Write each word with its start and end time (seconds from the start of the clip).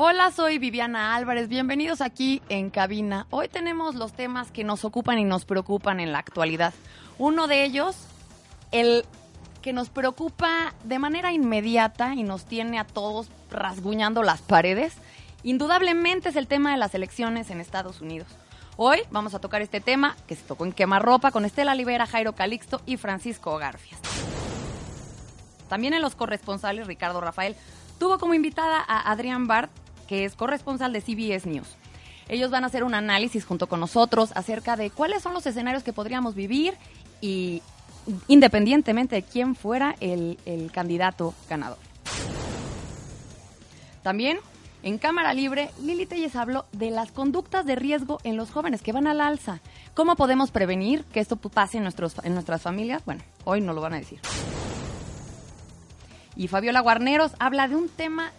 Hola, 0.00 0.30
soy 0.30 0.58
Viviana 0.58 1.16
Álvarez. 1.16 1.48
Bienvenidos 1.48 2.02
aquí 2.02 2.40
en 2.48 2.70
Cabina. 2.70 3.26
Hoy 3.30 3.48
tenemos 3.48 3.96
los 3.96 4.12
temas 4.12 4.52
que 4.52 4.62
nos 4.62 4.84
ocupan 4.84 5.18
y 5.18 5.24
nos 5.24 5.44
preocupan 5.44 5.98
en 5.98 6.12
la 6.12 6.20
actualidad. 6.20 6.72
Uno 7.18 7.48
de 7.48 7.64
ellos, 7.64 7.96
el 8.70 9.04
que 9.60 9.72
nos 9.72 9.88
preocupa 9.88 10.72
de 10.84 11.00
manera 11.00 11.32
inmediata 11.32 12.14
y 12.14 12.22
nos 12.22 12.44
tiene 12.44 12.78
a 12.78 12.84
todos 12.84 13.28
rasguñando 13.50 14.22
las 14.22 14.40
paredes, 14.40 14.94
indudablemente 15.42 16.28
es 16.28 16.36
el 16.36 16.46
tema 16.46 16.70
de 16.70 16.76
las 16.76 16.94
elecciones 16.94 17.50
en 17.50 17.60
Estados 17.60 18.00
Unidos. 18.00 18.28
Hoy 18.76 19.00
vamos 19.10 19.34
a 19.34 19.40
tocar 19.40 19.62
este 19.62 19.80
tema 19.80 20.14
que 20.28 20.36
se 20.36 20.44
tocó 20.44 20.64
en 20.64 20.70
Quemarropa 20.70 21.32
con 21.32 21.44
Estela 21.44 21.74
Libera, 21.74 22.06
Jairo 22.06 22.36
Calixto 22.36 22.82
y 22.86 22.98
Francisco 22.98 23.58
Garfias. 23.58 24.00
También 25.68 25.92
en 25.92 26.02
los 26.02 26.14
corresponsales, 26.14 26.86
Ricardo 26.86 27.20
Rafael 27.20 27.56
tuvo 27.98 28.18
como 28.18 28.34
invitada 28.34 28.78
a 28.86 29.10
Adrián 29.10 29.48
Bart, 29.48 29.72
que 30.08 30.24
es 30.24 30.34
corresponsal 30.34 30.92
de 30.92 31.00
CBS 31.00 31.48
News. 31.48 31.68
Ellos 32.28 32.50
van 32.50 32.64
a 32.64 32.66
hacer 32.66 32.84
un 32.84 32.94
análisis 32.94 33.44
junto 33.44 33.68
con 33.68 33.80
nosotros 33.80 34.32
acerca 34.34 34.76
de 34.76 34.90
cuáles 34.90 35.22
son 35.22 35.32
los 35.34 35.46
escenarios 35.46 35.82
que 35.82 35.92
podríamos 35.92 36.34
vivir 36.34 36.74
y 37.20 37.62
independientemente 38.26 39.16
de 39.16 39.22
quién 39.22 39.54
fuera 39.54 39.94
el, 40.00 40.38
candidato 40.72 41.34
ganador. 41.48 41.78
También 44.02 44.38
en 44.82 44.98
Cámara 44.98 45.34
Libre, 45.34 45.70
Lili 45.82 46.06
Telles 46.06 46.36
habló 46.36 46.66
de 46.72 46.90
las 46.90 47.12
conductas 47.12 47.66
de 47.66 47.74
riesgo 47.74 48.18
en 48.24 48.36
los 48.36 48.50
jóvenes 48.50 48.82
que 48.82 48.92
van 48.92 49.06
al 49.06 49.20
alza. 49.20 49.60
¿Cómo 49.94 50.14
podemos 50.14 50.50
prevenir 50.50 51.04
que 51.04 51.20
esto 51.20 51.36
pase 51.36 51.78
en, 51.78 51.82
nuestros, 51.82 52.14
en 52.22 52.34
nuestras 52.34 52.62
familias? 52.62 53.04
Bueno, 53.04 53.22
hoy 53.44 53.60
no 53.60 53.72
lo 53.72 53.80
van 53.80 53.94
a 53.94 53.98
decir. 53.98 54.20
Y 56.36 56.46
Fabiola 56.46 56.80
Guarneros 56.80 57.32
habla 57.40 57.66
de 57.66 57.74
un 57.74 57.88
tema 57.88 58.30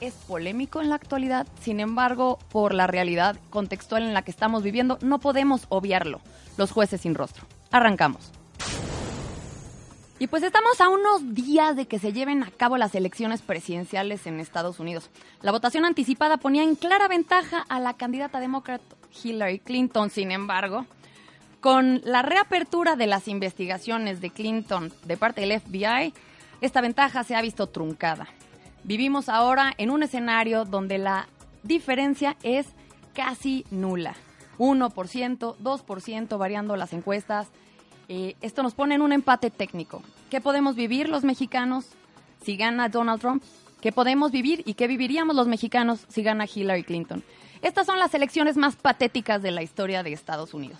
es 0.00 0.14
polémico 0.14 0.80
en 0.80 0.88
la 0.88 0.96
actualidad, 0.96 1.46
sin 1.60 1.80
embargo, 1.80 2.38
por 2.50 2.74
la 2.74 2.86
realidad 2.86 3.36
contextual 3.50 4.02
en 4.02 4.14
la 4.14 4.22
que 4.22 4.30
estamos 4.30 4.62
viviendo, 4.62 4.98
no 5.02 5.18
podemos 5.18 5.66
obviarlo. 5.68 6.20
Los 6.56 6.72
jueces 6.72 7.02
sin 7.02 7.14
rostro. 7.14 7.46
Arrancamos. 7.70 8.32
Y 10.18 10.28
pues 10.28 10.42
estamos 10.42 10.80
a 10.80 10.88
unos 10.88 11.34
días 11.34 11.76
de 11.76 11.86
que 11.86 11.98
se 11.98 12.14
lleven 12.14 12.42
a 12.42 12.50
cabo 12.50 12.78
las 12.78 12.94
elecciones 12.94 13.42
presidenciales 13.42 14.26
en 14.26 14.40
Estados 14.40 14.80
Unidos. 14.80 15.10
La 15.42 15.52
votación 15.52 15.84
anticipada 15.84 16.38
ponía 16.38 16.62
en 16.62 16.74
clara 16.74 17.06
ventaja 17.06 17.64
a 17.68 17.80
la 17.80 17.94
candidata 17.94 18.40
demócrata 18.40 18.96
Hillary 19.22 19.58
Clinton, 19.58 20.08
sin 20.08 20.30
embargo, 20.30 20.86
con 21.60 22.00
la 22.04 22.22
reapertura 22.22 22.96
de 22.96 23.06
las 23.06 23.28
investigaciones 23.28 24.20
de 24.20 24.30
Clinton 24.30 24.92
de 25.04 25.16
parte 25.16 25.42
del 25.42 25.60
FBI, 25.60 26.14
esta 26.60 26.80
ventaja 26.80 27.24
se 27.24 27.34
ha 27.34 27.42
visto 27.42 27.66
truncada. 27.66 28.28
Vivimos 28.86 29.28
ahora 29.28 29.74
en 29.78 29.90
un 29.90 30.04
escenario 30.04 30.64
donde 30.64 30.98
la 30.98 31.26
diferencia 31.64 32.36
es 32.44 32.68
casi 33.14 33.64
nula. 33.72 34.14
1%, 34.58 35.56
2% 35.56 36.38
variando 36.38 36.76
las 36.76 36.92
encuestas, 36.92 37.48
eh, 38.08 38.36
esto 38.40 38.62
nos 38.62 38.74
pone 38.74 38.94
en 38.94 39.02
un 39.02 39.12
empate 39.12 39.50
técnico. 39.50 40.04
¿Qué 40.30 40.40
podemos 40.40 40.76
vivir 40.76 41.08
los 41.08 41.24
mexicanos 41.24 41.86
si 42.44 42.56
gana 42.56 42.88
Donald 42.88 43.20
Trump? 43.20 43.42
¿Qué 43.80 43.90
podemos 43.90 44.30
vivir 44.30 44.62
y 44.66 44.74
qué 44.74 44.86
viviríamos 44.86 45.34
los 45.34 45.48
mexicanos 45.48 46.06
si 46.08 46.22
gana 46.22 46.46
Hillary 46.46 46.84
Clinton? 46.84 47.24
Estas 47.62 47.86
son 47.86 47.98
las 47.98 48.14
elecciones 48.14 48.56
más 48.56 48.76
patéticas 48.76 49.42
de 49.42 49.50
la 49.50 49.64
historia 49.64 50.04
de 50.04 50.12
Estados 50.12 50.54
Unidos. 50.54 50.78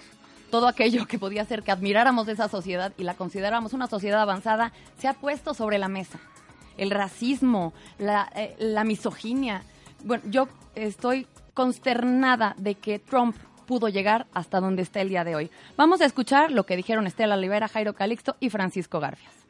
Todo 0.52 0.68
aquello 0.68 1.06
que 1.08 1.18
podía 1.18 1.42
hacer 1.42 1.64
que 1.64 1.72
admiráramos 1.72 2.28
esa 2.28 2.48
sociedad 2.48 2.92
y 2.98 3.02
la 3.02 3.14
consideráramos 3.14 3.72
una 3.72 3.88
sociedad 3.88 4.22
avanzada 4.22 4.72
se 4.96 5.08
ha 5.08 5.14
puesto 5.14 5.54
sobre 5.54 5.78
la 5.78 5.88
mesa. 5.88 6.20
El 6.76 6.90
racismo, 6.90 7.72
la, 7.98 8.30
eh, 8.34 8.54
la 8.58 8.84
misoginia. 8.84 9.62
Bueno, 10.04 10.24
yo 10.26 10.48
estoy 10.74 11.26
consternada 11.54 12.54
de 12.58 12.74
que 12.74 12.98
Trump 12.98 13.36
pudo 13.66 13.88
llegar 13.88 14.26
hasta 14.32 14.60
donde 14.60 14.82
está 14.82 15.00
el 15.00 15.08
día 15.08 15.24
de 15.24 15.34
hoy. 15.34 15.50
Vamos 15.76 16.00
a 16.00 16.04
escuchar 16.04 16.50
lo 16.50 16.64
que 16.64 16.76
dijeron 16.76 17.06
Estela 17.06 17.34
Olivera, 17.34 17.68
Jairo 17.68 17.94
Calixto 17.94 18.36
y 18.40 18.50
Francisco 18.50 19.00
Garfias. 19.00 19.45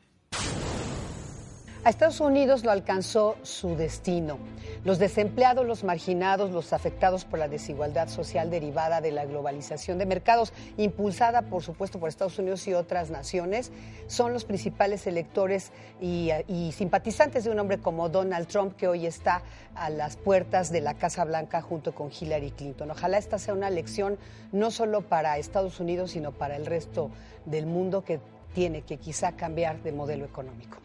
A 1.86 1.88
Estados 1.88 2.18
Unidos 2.18 2.64
lo 2.64 2.72
alcanzó 2.72 3.36
su 3.42 3.76
destino. 3.76 4.38
Los 4.82 4.98
desempleados, 4.98 5.64
los 5.64 5.84
marginados, 5.84 6.50
los 6.50 6.72
afectados 6.72 7.24
por 7.24 7.38
la 7.38 7.46
desigualdad 7.46 8.08
social 8.08 8.50
derivada 8.50 9.00
de 9.00 9.12
la 9.12 9.24
globalización 9.24 9.96
de 9.96 10.04
mercados, 10.04 10.52
impulsada 10.78 11.42
por 11.42 11.62
supuesto 11.62 12.00
por 12.00 12.08
Estados 12.08 12.40
Unidos 12.40 12.66
y 12.66 12.74
otras 12.74 13.10
naciones, 13.10 13.70
son 14.08 14.32
los 14.32 14.44
principales 14.44 15.06
electores 15.06 15.70
y, 16.00 16.32
simpatizantes 16.72 17.44
de 17.44 17.50
un 17.50 17.60
hombre 17.60 17.78
como 17.78 18.08
Donald 18.08 18.48
Trump, 18.48 18.74
que 18.74 18.88
hoy 18.88 19.06
está 19.06 19.42
a 19.76 19.88
las 19.88 20.16
puertas 20.16 20.72
de 20.72 20.80
la 20.80 20.94
Casa 20.94 21.24
Blanca 21.24 21.62
junto 21.62 21.94
con 21.94 22.10
Hillary 22.10 22.50
Clinton. 22.50 22.90
Ojalá 22.90 23.16
esta 23.16 23.38
sea 23.38 23.54
una 23.54 23.70
lección 23.70 24.18
no 24.50 24.72
solo 24.72 25.02
para 25.02 25.38
Estados 25.38 25.78
Unidos, 25.78 26.10
sino 26.10 26.32
para 26.32 26.56
el 26.56 26.66
resto 26.66 27.12
del 27.44 27.66
mundo 27.66 28.02
que 28.02 28.18
tiene 28.54 28.82
que 28.82 28.96
quizá 28.96 29.36
cambiar 29.36 29.80
de 29.84 29.92
modelo 29.92 30.24
económico. 30.24 30.78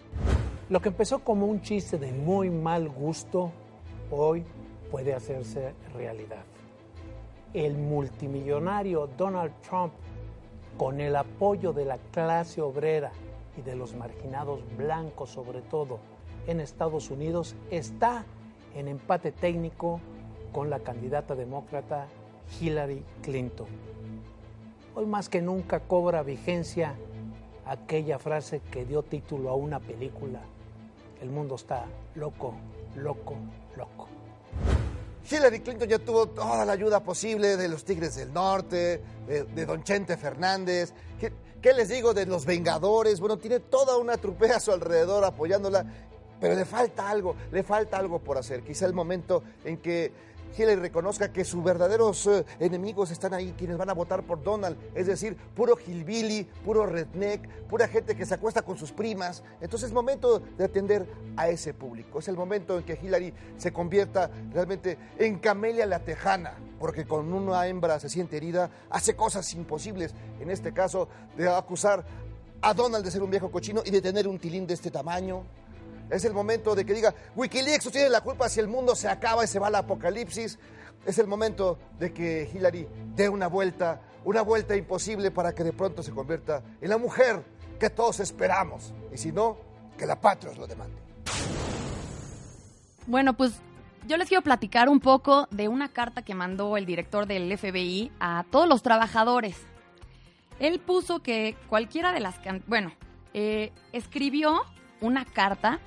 Lo 0.72 0.82
que 0.82 0.88
empezó 0.88 1.20
como 1.20 1.48
un 1.48 1.62
chiste 1.62 1.98
de 1.98 2.14
muy 2.14 2.50
mal 2.50 2.88
gusto, 2.88 3.52
hoy 4.10 4.46
puede 4.90 5.14
hacerse 5.14 5.74
realidad. 5.94 6.46
El 7.54 7.76
multimillonario 7.76 9.10
Donald 9.18 9.52
Trump, 9.68 9.92
con 10.78 11.02
el 11.02 11.18
apoyo 11.18 11.74
de 11.74 11.84
la 11.84 11.98
clase 12.14 12.62
obrera 12.62 13.12
y 13.58 13.64
de 13.64 13.76
los 13.76 13.96
marginados 13.96 14.62
blancos 14.78 15.32
sobre 15.32 15.60
todo 15.60 16.00
en 16.48 16.62
Estados 16.62 17.12
Unidos, 17.12 17.54
está 17.70 18.24
en 18.74 18.88
empate 18.88 19.34
técnico 19.34 20.00
con 20.54 20.70
la 20.70 20.80
candidata 20.80 21.36
demócrata 21.36 22.08
Hillary 22.62 23.04
Clinton. 23.22 23.68
Hoy 24.96 25.06
más 25.06 25.28
que 25.28 25.42
nunca 25.42 25.82
cobra 25.82 26.24
vigencia 26.24 26.96
aquella 27.66 28.20
frase 28.20 28.62
que 28.72 28.86
dio 28.86 29.04
título 29.04 29.50
a 29.50 29.56
una 29.56 29.82
película 29.82 30.40
el 31.22 31.30
mundo 31.30 31.56
está 31.56 31.86
loco, 32.16 32.56
loco, 32.96 33.36
loco. 33.78 34.08
Hillary 35.30 35.60
Clinton 35.60 35.88
ya 35.88 36.00
tuvo 36.00 36.28
toda 36.28 36.66
la 36.66 36.74
ayuda 36.74 37.00
posible 37.02 37.56
de 37.56 37.68
los 37.68 37.86
Tigres 37.86 38.16
del 38.16 38.34
Norte, 38.34 39.02
de, 39.28 39.66
Don 39.66 39.84
Chente 39.84 40.18
Fernández. 40.18 40.94
¿Qué, 41.20 41.32
¿Qué, 41.62 41.74
les 41.74 41.90
digo 41.90 42.14
de 42.14 42.26
los 42.26 42.46
Vengadores? 42.46 43.20
Bueno, 43.20 43.38
tiene 43.38 43.60
toda 43.60 43.98
una 43.98 44.18
trupea 44.18 44.58
a 44.58 44.60
su 44.60 44.72
alrededor 44.72 45.24
apoyándola, 45.24 45.86
pero 46.40 46.56
le 46.56 46.66
falta 46.66 47.10
algo, 47.10 47.36
le 47.52 47.64
falta 47.64 47.98
algo 47.98 48.20
por 48.20 48.38
hacer. 48.38 48.64
Quizá 48.64 48.88
el 48.88 48.94
momento 48.94 49.44
en 49.64 49.78
que 49.78 50.12
Hillary 50.58 50.80
reconozca 50.80 51.32
que 51.32 51.44
sus 51.44 51.64
verdaderos 51.64 52.28
eh, 52.28 52.46
enemigos 52.60 53.12
están 53.12 53.34
ahí, 53.34 53.54
quienes 53.58 53.78
van 53.78 53.90
a 53.90 53.94
votar 53.94 54.24
por 54.24 54.44
Donald, 54.44 54.78
es 54.96 55.08
decir, 55.08 55.36
puro 55.56 55.78
hillbilly, 55.78 56.44
puro 56.66 56.86
redneck, 56.86 57.48
pura 57.68 57.88
gente 57.88 58.16
que 58.16 58.26
se 58.26 58.34
acuesta 58.34 58.62
con 58.62 58.78
sus 58.78 58.92
primas. 58.92 59.44
Entonces 59.62 59.90
es 59.90 59.94
momento 59.94 60.40
de 60.40 60.66
atender 60.66 61.08
a 61.38 61.50
ese 61.50 61.74
público. 61.74 62.20
Es 62.20 62.28
el 62.28 62.38
momento 62.38 62.78
en 62.78 62.84
que 62.84 63.00
Hillary 63.02 63.34
se 63.58 63.72
convierta 63.72 64.30
realmente 64.54 64.98
en 65.18 65.40
Camelia 65.40 65.86
la 65.86 66.00
Tejana, 66.00 66.54
porque 66.80 67.06
con 67.06 67.32
una 67.32 67.68
hembra 67.68 68.00
se 68.00 68.10
siente 68.10 68.38
herida, 68.38 68.70
hace 68.90 69.16
cosas 69.16 69.54
imposibles, 69.54 70.14
en 70.40 70.50
este 70.50 70.74
caso 70.74 71.08
de 71.38 71.48
acusar 71.48 72.06
a 72.62 72.74
Donald 72.74 73.04
de 73.04 73.12
ser 73.12 73.24
un 73.24 73.32
viejo 73.32 73.50
cochino 73.52 73.82
y 73.84 73.92
de 73.92 74.02
tener 74.02 74.28
un 74.28 74.38
tilín 74.38 74.68
de 74.68 74.76
este 74.76 74.92
tamaño. 74.92 75.44
Es 76.12 76.26
el 76.26 76.34
momento 76.34 76.76
de 76.76 76.86
que 76.86 76.94
diga, 76.94 77.16
Wikileaks 77.36 77.90
tiene 77.90 78.10
la 78.10 78.20
culpa 78.20 78.50
si 78.50 78.60
el 78.60 78.68
mundo 78.68 78.96
se 78.96 79.08
acaba 79.08 79.46
y 79.46 79.48
se 79.48 79.60
va 79.60 79.68
al 79.68 79.76
apocalipsis. 79.76 80.60
Es 81.06 81.18
el 81.18 81.26
momento 81.26 81.80
de 81.98 82.14
que 82.14 82.52
Hillary 82.54 82.86
dé 83.16 83.30
una 83.30 83.48
vuelta, 83.48 84.02
una 84.26 84.42
vuelta 84.42 84.76
imposible 84.76 85.32
para 85.32 85.56
que 85.56 85.64
de 85.64 85.72
pronto 85.72 86.04
se 86.04 86.12
convierta 86.12 86.62
en 86.82 86.90
la 86.90 86.98
mujer 86.98 87.42
que 87.80 87.90
todos 87.90 88.20
esperamos. 88.20 88.94
Y 89.14 89.18
si 89.18 89.32
no, 89.32 89.58
que 89.98 90.06
la 90.06 90.20
patria 90.20 90.52
os 90.52 90.58
lo 90.58 90.68
demande. 90.68 90.98
Bueno, 93.08 93.38
pues 93.38 93.54
yo 94.06 94.18
les 94.18 94.28
quiero 94.28 94.44
platicar 94.44 94.90
un 94.90 95.00
poco 95.00 95.48
de 95.50 95.70
una 95.70 95.90
carta 95.90 96.24
que 96.24 96.36
mandó 96.36 96.76
el 96.76 96.86
director 96.86 97.26
del 97.26 97.58
FBI 97.58 98.12
a 98.20 98.46
todos 98.52 98.68
los 98.68 98.84
trabajadores. 98.84 99.56
Él 100.60 100.80
puso 100.82 101.24
que 101.24 101.56
cualquiera 101.70 102.12
de 102.12 102.20
las... 102.20 102.36
Bueno, 102.68 102.92
eh, 103.34 103.72
escribió 103.94 104.62
una 105.00 105.26
carta 105.26 105.80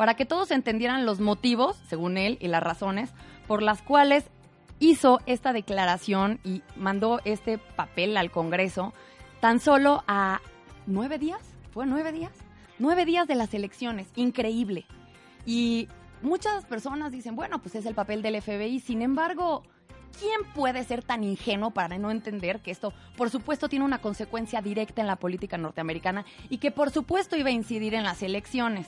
para 0.00 0.14
que 0.14 0.24
todos 0.24 0.50
entendieran 0.50 1.04
los 1.04 1.20
motivos, 1.20 1.76
según 1.86 2.16
él, 2.16 2.38
y 2.40 2.48
las 2.48 2.62
razones 2.62 3.10
por 3.46 3.62
las 3.62 3.82
cuales 3.82 4.24
hizo 4.78 5.20
esta 5.26 5.52
declaración 5.52 6.40
y 6.42 6.62
mandó 6.74 7.20
este 7.26 7.58
papel 7.58 8.16
al 8.16 8.30
Congreso 8.30 8.94
tan 9.40 9.60
solo 9.60 10.02
a 10.08 10.40
nueve 10.86 11.18
días, 11.18 11.42
¿fue 11.70 11.84
nueve 11.84 12.12
días? 12.12 12.32
Nueve 12.78 13.04
días 13.04 13.28
de 13.28 13.34
las 13.34 13.52
elecciones, 13.52 14.08
increíble. 14.16 14.86
Y 15.44 15.86
muchas 16.22 16.64
personas 16.64 17.12
dicen, 17.12 17.36
bueno, 17.36 17.58
pues 17.58 17.74
es 17.74 17.84
el 17.84 17.94
papel 17.94 18.22
del 18.22 18.40
FBI, 18.40 18.80
sin 18.80 19.02
embargo, 19.02 19.64
¿quién 20.18 20.50
puede 20.54 20.82
ser 20.84 21.02
tan 21.02 21.24
ingenuo 21.24 21.72
para 21.72 21.98
no 21.98 22.10
entender 22.10 22.60
que 22.60 22.70
esto, 22.70 22.94
por 23.18 23.28
supuesto, 23.28 23.68
tiene 23.68 23.84
una 23.84 24.00
consecuencia 24.00 24.62
directa 24.62 25.02
en 25.02 25.08
la 25.08 25.16
política 25.16 25.58
norteamericana 25.58 26.24
y 26.48 26.56
que, 26.56 26.70
por 26.70 26.90
supuesto, 26.90 27.36
iba 27.36 27.50
a 27.50 27.52
incidir 27.52 27.92
en 27.92 28.04
las 28.04 28.22
elecciones? 28.22 28.86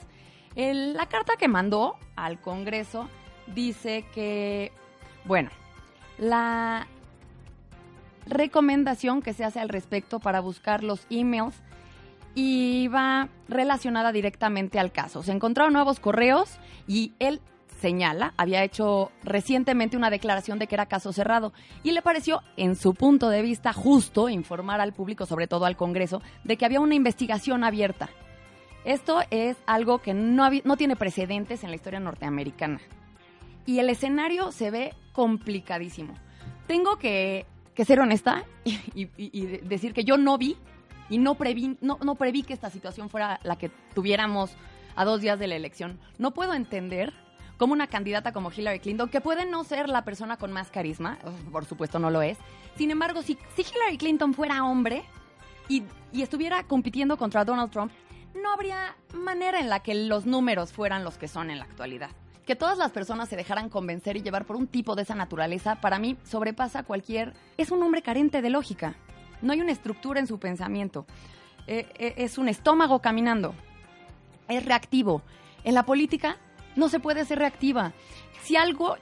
La 0.55 1.05
carta 1.07 1.33
que 1.37 1.47
mandó 1.47 1.95
al 2.15 2.39
Congreso 2.39 3.09
dice 3.47 4.05
que, 4.13 4.71
bueno, 5.25 5.49
la 6.17 6.87
recomendación 8.25 9.21
que 9.21 9.33
se 9.33 9.43
hace 9.43 9.59
al 9.59 9.69
respecto 9.69 10.19
para 10.19 10.39
buscar 10.39 10.83
los 10.83 11.05
emails 11.09 11.55
iba 12.35 13.29
relacionada 13.47 14.11
directamente 14.11 14.79
al 14.79 14.91
caso. 14.91 15.23
Se 15.23 15.31
encontraron 15.31 15.73
nuevos 15.73 15.99
correos 15.99 16.57
y 16.87 17.13
él 17.19 17.41
señala, 17.79 18.33
había 18.37 18.63
hecho 18.63 19.11
recientemente 19.23 19.97
una 19.97 20.09
declaración 20.09 20.57
de 20.57 20.67
que 20.67 20.75
era 20.75 20.85
caso 20.85 21.11
cerrado 21.11 21.51
y 21.83 21.91
le 21.91 22.01
pareció, 22.01 22.41
en 22.55 22.75
su 22.75 22.93
punto 22.93 23.29
de 23.29 23.41
vista, 23.41 23.73
justo 23.73 24.29
informar 24.29 24.79
al 24.79 24.93
público, 24.93 25.25
sobre 25.25 25.47
todo 25.47 25.65
al 25.65 25.75
Congreso, 25.75 26.21
de 26.45 26.55
que 26.55 26.65
había 26.65 26.79
una 26.79 26.95
investigación 26.95 27.63
abierta. 27.63 28.09
Esto 28.85 29.21
es 29.31 29.57
algo 29.65 29.99
que 29.99 30.13
no, 30.13 30.49
no 30.63 30.77
tiene 30.77 30.95
precedentes 30.95 31.63
en 31.63 31.69
la 31.69 31.75
historia 31.75 31.99
norteamericana. 31.99 32.81
Y 33.65 33.79
el 33.79 33.89
escenario 33.89 34.51
se 34.51 34.71
ve 34.71 34.93
complicadísimo. 35.13 36.13
Tengo 36.67 36.97
que, 36.97 37.45
ser 37.85 37.99
honesta 37.99 38.43
y, 38.65 39.45
decir 39.63 39.93
que 39.93 40.03
yo 40.03 40.17
no 40.17 40.37
vi 40.37 40.57
y 41.09 41.17
no 41.17 41.35
preví, 41.35 41.77
no, 41.81 41.97
no 42.03 42.15
que 42.15 42.53
esta 42.53 42.69
situación 42.69 43.09
fuera 43.09 43.39
la 43.43 43.57
que 43.57 43.69
tuviéramos 43.93 44.51
a 44.95 45.05
dos 45.05 45.21
días 45.21 45.39
de 45.39 45.47
la 45.47 45.55
elección. 45.55 45.99
No 46.17 46.31
puedo 46.31 46.53
entender 46.53 47.13
cómo 47.57 47.73
una 47.73 47.87
candidata 47.87 48.33
como 48.33 48.51
Hillary 48.51 48.79
Clinton, 48.79 49.09
que 49.09 49.21
puede 49.21 49.45
no 49.45 49.63
ser 49.63 49.87
la 49.87 50.03
persona 50.03 50.37
con 50.37 50.51
más 50.51 50.71
carisma, 50.71 51.19
por 51.51 51.65
supuesto 51.65 51.99
no 51.99 52.09
lo 52.09 52.21
es, 52.21 52.37
sin 52.75 52.91
embargo, 52.91 53.21
si, 53.21 53.37
si 53.55 53.61
Hillary 53.61 53.97
Clinton 53.97 54.33
fuera 54.33 54.65
hombre 54.65 55.03
y 55.69 55.83
estuviera 56.21 56.63
compitiendo 56.63 57.17
contra 57.17 57.45
Donald 57.45 57.71
Trump, 57.71 57.91
no 58.41 58.51
habría 58.51 58.95
manera 59.13 59.59
en 59.59 59.69
la 59.69 59.81
que 59.81 59.95
los 59.95 60.25
números 60.25 60.71
fueran 60.71 61.03
los 61.03 61.17
que 61.17 61.27
son 61.27 61.49
en 61.49 61.59
la 61.59 61.65
actualidad. 61.65 62.09
Que 62.45 62.55
todas 62.55 62.77
las 62.77 62.91
personas 62.91 63.29
se 63.29 63.35
dejaran 63.35 63.69
convencer 63.69 64.17
y 64.17 64.21
llevar 64.21 64.45
por 64.45 64.55
un 64.55 64.67
tipo 64.67 64.95
de 64.95 65.03
esa 65.03 65.15
naturaleza, 65.15 65.75
para 65.75 65.99
mí 65.99 66.17
sobrepasa 66.23 66.83
cualquier... 66.83 67.33
Es 67.57 67.71
un 67.71 67.81
hombre 67.81 68.01
carente 68.01 68.41
de 68.41 68.49
lógica. 68.49 68.95
No 69.41 69.53
hay 69.53 69.61
una 69.61 69.71
estructura 69.71 70.19
en 70.19 70.27
su 70.27 70.39
pensamiento. 70.39 71.05
Eh, 71.67 71.87
eh, 71.97 72.15
es 72.17 72.37
un 72.37 72.49
estómago 72.49 72.99
caminando. 72.99 73.55
Es 74.49 74.65
reactivo. 74.65 75.21
En 75.63 75.73
la 75.73 75.85
política 75.85 76.37
no 76.75 76.89
se 76.89 76.99
puede 76.99 77.23
ser 77.23 77.39
reactiva. 77.39 77.93
Si 78.41 78.57
algo 78.57 78.97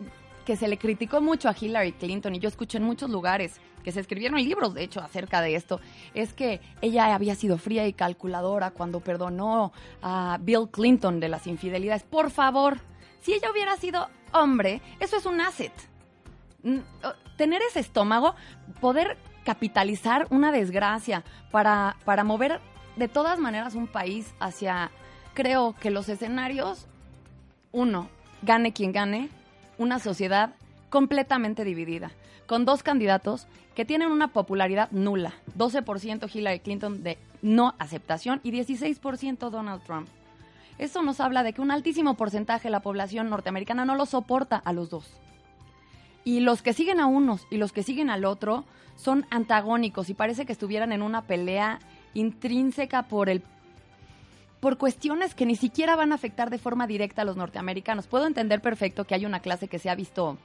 que 0.45 0.55
se 0.55 0.67
le 0.67 0.77
criticó 0.77 1.21
mucho 1.21 1.49
a 1.49 1.55
Hillary 1.59 1.93
Clinton, 1.93 2.35
y 2.35 2.39
yo 2.39 2.49
escuché 2.49 2.77
en 2.77 2.83
muchos 2.83 3.09
lugares 3.09 3.59
que 3.83 3.91
se 3.91 3.99
escribieron 3.99 4.39
libros, 4.39 4.73
de 4.73 4.83
hecho, 4.83 5.01
acerca 5.01 5.41
de 5.41 5.55
esto, 5.55 5.79
es 6.13 6.33
que 6.33 6.61
ella 6.81 7.13
había 7.13 7.35
sido 7.35 7.57
fría 7.57 7.87
y 7.87 7.93
calculadora 7.93 8.71
cuando 8.71 8.99
perdonó 8.99 9.73
a 10.01 10.37
Bill 10.41 10.69
Clinton 10.71 11.19
de 11.19 11.29
las 11.29 11.47
infidelidades. 11.47 12.03
Por 12.03 12.31
favor, 12.31 12.79
si 13.21 13.33
ella 13.33 13.51
hubiera 13.51 13.75
sido 13.77 14.09
hombre, 14.33 14.81
eso 14.99 15.17
es 15.17 15.25
un 15.25 15.41
asset. 15.41 15.73
Tener 17.37 17.61
ese 17.69 17.79
estómago, 17.79 18.35
poder 18.79 19.17
capitalizar 19.43 20.27
una 20.29 20.51
desgracia 20.51 21.23
para, 21.51 21.97
para 22.05 22.23
mover 22.23 22.59
de 22.95 23.07
todas 23.07 23.39
maneras 23.39 23.75
un 23.75 23.87
país 23.87 24.33
hacia, 24.39 24.91
creo 25.33 25.75
que 25.79 25.91
los 25.91 26.09
escenarios, 26.09 26.87
uno, 27.71 28.09
gane 28.41 28.73
quien 28.73 28.91
gane, 28.91 29.29
una 29.77 29.99
sociedad 29.99 30.53
completamente 30.91 31.63
dividida, 31.63 32.11
con 32.45 32.65
dos 32.65 32.83
candidatos 32.83 33.47
que 33.75 33.85
tienen 33.85 34.11
una 34.11 34.27
popularidad 34.27 34.91
nula, 34.91 35.33
12% 35.57 36.29
Hillary 36.31 36.59
Clinton 36.59 37.01
de 37.01 37.17
no 37.41 37.73
aceptación 37.79 38.41
y 38.43 38.51
16% 38.51 39.49
Donald 39.49 39.81
Trump. 39.83 40.07
Eso 40.77 41.01
nos 41.01 41.19
habla 41.19 41.43
de 41.43 41.53
que 41.53 41.61
un 41.61 41.71
altísimo 41.71 42.15
porcentaje 42.15 42.67
de 42.67 42.71
la 42.71 42.81
población 42.81 43.29
norteamericana 43.29 43.85
no 43.85 43.95
lo 43.95 44.05
soporta 44.05 44.57
a 44.57 44.73
los 44.73 44.89
dos. 44.89 45.09
Y 46.23 46.41
los 46.41 46.61
que 46.61 46.73
siguen 46.73 46.99
a 46.99 47.07
unos 47.07 47.47
y 47.49 47.57
los 47.57 47.71
que 47.71 47.83
siguen 47.83 48.09
al 48.09 48.25
otro 48.25 48.65
son 48.97 49.25
antagónicos 49.31 50.09
y 50.09 50.13
parece 50.13 50.45
que 50.45 50.51
estuvieran 50.51 50.91
en 50.91 51.01
una 51.01 51.23
pelea 51.23 51.79
intrínseca 52.13 53.03
por 53.03 53.29
el 53.29 53.41
por 54.59 54.77
cuestiones 54.77 55.33
que 55.33 55.45
ni 55.45 55.55
siquiera 55.55 55.95
van 55.95 56.11
a 56.11 56.15
afectar 56.15 56.51
de 56.51 56.59
forma 56.59 56.85
directa 56.85 57.23
a 57.23 57.25
los 57.25 57.37
norteamericanos. 57.37 58.07
Puedo 58.07 58.27
entender 58.27 58.61
perfecto 58.61 59.05
que 59.05 59.15
hay 59.15 59.25
una 59.25 59.39
clase 59.39 59.67
que 59.67 59.79
se 59.79 59.89
ha 59.89 59.95
visto 59.95 60.37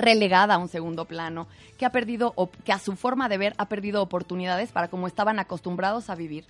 relegada 0.00 0.54
a 0.54 0.58
un 0.58 0.68
segundo 0.68 1.04
plano, 1.04 1.46
que 1.78 1.86
ha 1.86 1.90
perdido, 1.90 2.32
o 2.36 2.50
que 2.50 2.72
a 2.72 2.78
su 2.78 2.96
forma 2.96 3.28
de 3.28 3.38
ver 3.38 3.54
ha 3.58 3.66
perdido 3.66 4.02
oportunidades 4.02 4.72
para 4.72 4.88
como 4.88 5.06
estaban 5.06 5.38
acostumbrados 5.38 6.10
a 6.10 6.14
vivir, 6.14 6.46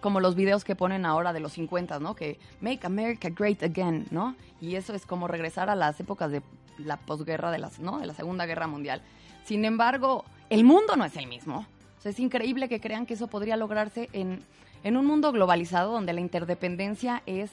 como 0.00 0.20
los 0.20 0.34
videos 0.34 0.64
que 0.64 0.76
ponen 0.76 1.06
ahora 1.06 1.32
de 1.32 1.40
los 1.40 1.52
50, 1.52 1.98
¿no? 2.00 2.14
Que 2.14 2.38
Make 2.60 2.86
America 2.86 3.28
Great 3.30 3.62
Again, 3.62 4.06
¿no? 4.10 4.36
Y 4.60 4.76
eso 4.76 4.94
es 4.94 5.06
como 5.06 5.28
regresar 5.28 5.70
a 5.70 5.74
las 5.74 5.98
épocas 6.00 6.30
de 6.30 6.42
la 6.78 6.96
posguerra, 6.96 7.50
de, 7.50 7.58
las, 7.58 7.78
¿no? 7.78 7.98
de 7.98 8.06
la 8.06 8.14
Segunda 8.14 8.46
Guerra 8.46 8.66
Mundial. 8.66 9.02
Sin 9.44 9.64
embargo, 9.64 10.24
el 10.48 10.64
mundo 10.64 10.96
no 10.96 11.04
es 11.04 11.16
el 11.16 11.26
mismo. 11.26 11.66
es 12.04 12.18
increíble 12.18 12.68
que 12.68 12.80
crean 12.80 13.06
que 13.06 13.14
eso 13.14 13.26
podría 13.26 13.56
lograrse 13.56 14.08
en, 14.12 14.42
en 14.84 14.96
un 14.96 15.06
mundo 15.06 15.32
globalizado 15.32 15.92
donde 15.92 16.12
la 16.12 16.20
interdependencia 16.20 17.22
es 17.26 17.50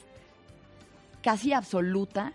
casi 1.22 1.52
absoluta 1.52 2.32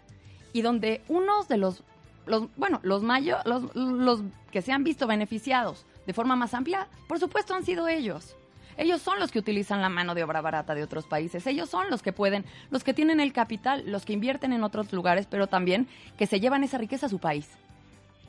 y 0.51 0.61
donde 0.61 1.01
unos 1.07 1.47
de 1.47 1.57
los 1.57 1.83
los, 2.25 2.47
bueno, 2.55 2.79
los, 2.83 3.03
mayo, 3.03 3.37
los, 3.45 3.75
los 3.75 4.21
que 4.51 4.61
se 4.61 4.71
han 4.71 4.83
visto 4.83 5.07
beneficiados 5.07 5.85
de 6.05 6.13
forma 6.13 6.35
más 6.35 6.53
amplia, 6.53 6.87
por 7.07 7.19
supuesto 7.19 7.53
han 7.53 7.65
sido 7.65 7.87
ellos. 7.87 8.35
Ellos 8.77 9.01
son 9.01 9.19
los 9.19 9.31
que 9.31 9.39
utilizan 9.39 9.81
la 9.81 9.89
mano 9.89 10.15
de 10.15 10.23
obra 10.23 10.41
barata 10.41 10.73
de 10.73 10.83
otros 10.83 11.05
países. 11.05 11.45
Ellos 11.45 11.69
son 11.69 11.89
los 11.89 12.01
que 12.01 12.11
pueden, 12.11 12.45
los 12.71 12.83
que 12.83 12.93
tienen 12.93 13.19
el 13.19 13.33
capital, 13.33 13.83
los 13.85 14.05
que 14.05 14.13
invierten 14.13 14.51
en 14.53 14.63
otros 14.63 14.91
lugares, 14.93 15.27
pero 15.29 15.47
también 15.47 15.87
que 16.17 16.25
se 16.25 16.39
llevan 16.39 16.63
esa 16.63 16.77
riqueza 16.77 17.05
a 17.05 17.09
su 17.09 17.19
país. 17.19 17.47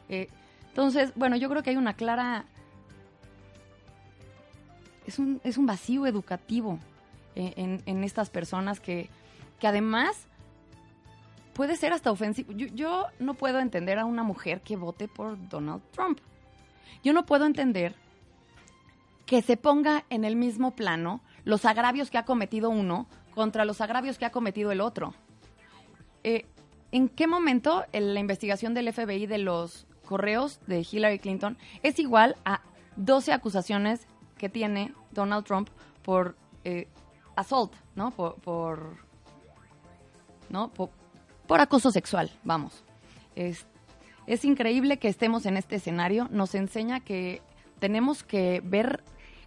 Eh, 0.08 0.29
entonces, 0.69 1.12
bueno, 1.14 1.37
yo 1.37 1.49
creo 1.49 1.62
que 1.62 1.70
hay 1.70 1.76
una 1.76 1.94
clara... 1.94 2.44
Es 5.06 5.19
un, 5.19 5.41
es 5.44 5.58
un 5.58 5.67
vacío 5.67 6.06
educativo 6.06 6.79
eh, 7.37 7.52
en, 7.56 7.82
en, 7.85 8.05
estas 8.05 8.31
personas 8.31 8.81
que, 8.81 9.11
que 9.61 9.67
además 9.67 10.26
puede 11.55 11.77
ser 11.77 11.93
hasta 11.93 12.11
ofensivo. 12.11 12.53
Yo, 12.53 13.06
no 13.19 13.35
puedo 13.35 13.61
entender 13.61 13.99
a 13.99 14.05
una 14.05 14.23
mujer 14.23 14.61
que 14.61 14.77
vote 14.77 15.09
por 15.09 15.49
Donald 15.49 15.83
Trump. 15.93 16.19
Yo 17.03 17.12
no 17.12 17.25
puedo 17.25 17.47
entender 17.47 17.95
que 19.25 19.41
se 19.41 19.56
ponga 19.56 20.05
en 20.11 20.25
el 20.25 20.37
mismo 20.37 20.73
plano 20.73 21.23
los 21.45 21.65
agravios 21.65 22.11
que 22.11 22.19
ha 22.19 22.25
cometido 22.25 22.69
uno 22.69 23.06
contra 23.35 23.65
los 23.65 23.81
agravios 23.81 24.19
que 24.19 24.27
ha 24.27 24.31
cometido 24.31 24.71
el 24.73 24.81
otro. 24.81 25.15
Eh, 26.23 26.46
¿En 26.93 27.08
qué 27.08 27.27
momento 27.27 27.84
la 27.93 28.20
investigación 28.20 28.75
del 28.75 28.93
FBI 28.93 29.27
de 29.27 29.39
los 29.39 29.87
correos 30.06 30.61
de 30.67 30.87
Hillary 30.89 31.19
Clinton 31.19 31.56
es 31.82 31.99
igual 31.99 32.37
a 32.44 32.61
12 32.96 33.32
acusaciones 33.32 34.06
que 34.39 34.49
tiene 34.49 34.94
Donald 35.11 35.44
Trump 35.44 35.70
por 36.03 36.37
eh, 36.65 36.89
assault, 37.34 37.73
¿no? 37.96 38.11
Por, 38.11 38.37
por 38.37 38.96
¿no? 40.51 40.73
Por, 40.73 40.91
por 41.46 41.60
acoso 41.60 41.91
sexual, 41.91 42.31
vamos. 42.43 42.84
Es, 43.36 43.67
increíble 44.44 44.98
que 44.98 45.08
estemos 45.08 45.46
en 45.46 45.56
este 45.56 45.77
escenario, 45.77 46.29
nos 46.31 46.55
enseña 46.55 47.01
que 47.01 47.43
tenemos 47.79 48.22
que 48.22 48.63
ver 48.65 49.03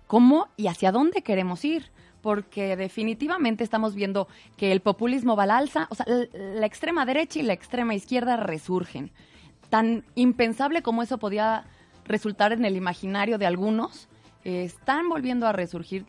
cómo 0.06 0.48
y 0.58 0.68
hacia 0.68 0.92
dónde 0.92 1.22
queremos 1.22 1.66
ir, 1.66 1.92
porque 2.22 2.76
definitivamente 2.76 3.64
estamos 3.64 3.96
viendo 3.96 4.28
que 4.58 4.72
el 4.72 4.82
populismo 4.82 5.36
va 5.36 5.44
al 5.44 5.52
alza, 5.52 5.88
o 5.90 5.96
sea, 5.96 6.06
la, 6.34 6.66
extrema 6.66 7.06
derecha 7.06 7.40
y 7.40 7.44
la 7.44 7.54
extrema 7.54 7.96
izquierda 7.96 8.38
resurgen. 8.38 9.12
Tan 9.70 10.06
impensable 10.16 10.82
como 10.82 11.02
eso 11.02 11.18
podía 11.18 11.66
resultar 12.06 12.54
en 12.54 12.66
el 12.66 12.76
imaginario 12.76 13.38
de 13.38 13.46
algunos, 13.46 14.08
están 14.44 15.10
volviendo 15.10 15.46
a 15.46 15.52
resurgir 15.52 16.06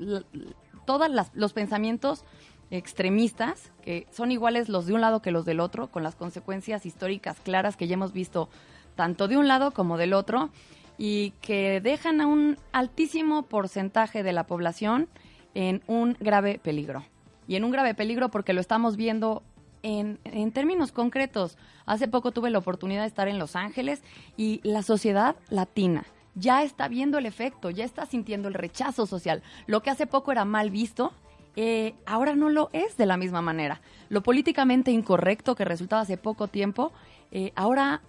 todos 0.85 1.11
los 1.35 1.53
pensamientos 1.53 2.25
extremistas, 2.71 3.73
que 3.83 4.07
son 4.11 4.31
iguales 4.31 4.69
los 4.69 4.87
de 4.87 4.95
un 4.95 5.01
lado 5.01 5.23
que 5.23 5.31
los 5.31 5.45
del 5.45 5.61
otro, 5.61 5.89
con 5.89 6.03
las 6.03 6.15
consecuencias 6.15 6.87
históricas 6.87 7.39
claras 7.41 7.77
que 7.77 7.87
ya 7.87 7.95
hemos 7.95 8.13
visto 8.13 8.49
tanto 8.95 9.29
de 9.29 9.37
un 9.37 9.49
lado 9.49 9.73
como 9.73 9.97
del 9.97 10.13
otro, 10.13 10.51
y 10.99 11.31
que 11.41 11.81
dejan 11.81 12.21
a 12.21 12.27
un 12.27 12.59
altísimo 12.73 13.45
porcentaje 13.45 14.23
de 14.23 14.33
la 14.33 14.47
población 14.47 15.09
en 15.55 15.83
un 15.87 16.17
grave 16.19 16.59
peligro. 16.59 17.05
Y 17.47 17.57
en 17.57 17.65
un 17.65 17.71
grave 17.71 17.95
peligro 17.95 18.31
porque 18.31 18.53
lo 18.53 18.61
estamos 18.61 18.97
viendo 18.97 19.43
en, 19.83 20.19
en, 20.25 20.51
términos 20.53 20.91
concretos. 20.91 21.57
Hace 21.87 22.09
poco 22.09 22.33
tuve 22.33 22.51
la 22.51 22.59
oportunidad 22.59 23.03
de 23.03 23.07
estar 23.07 23.29
en 23.29 23.39
Los 23.39 23.57
Ángeles 23.57 24.03
y 24.37 24.61
la 24.65 24.83
sociedad 24.83 25.37
latina 25.49 26.05
ya 26.39 26.63
está 26.63 26.89
viendo 26.89 27.19
el 27.19 27.27
efecto, 27.27 27.71
ya 27.71 27.85
está 27.85 28.07
sintiendo 28.07 28.49
el 28.49 28.55
rechazo 28.55 29.07
social. 29.07 29.43
Lo 29.67 29.83
que 29.83 29.91
hace 29.91 30.07
poco 30.07 30.33
era 30.33 30.45
mal 30.45 30.71
visto, 30.71 31.13
eh, 31.57 31.95
ahora 32.07 32.35
no 32.35 32.49
lo 32.49 32.71
es 32.73 32.97
de 32.97 33.07
la 33.07 33.17
misma 33.17 33.43
manera. 33.43 33.81
Lo 34.09 34.23
políticamente 34.23 34.91
incorrecto 34.91 35.55
que 35.55 35.65
resultaba 35.65 36.03
hace 36.03 36.17
poco 36.17 36.49
tiempo, 36.49 36.93
eh, 37.31 37.53
ahora 37.57 38.03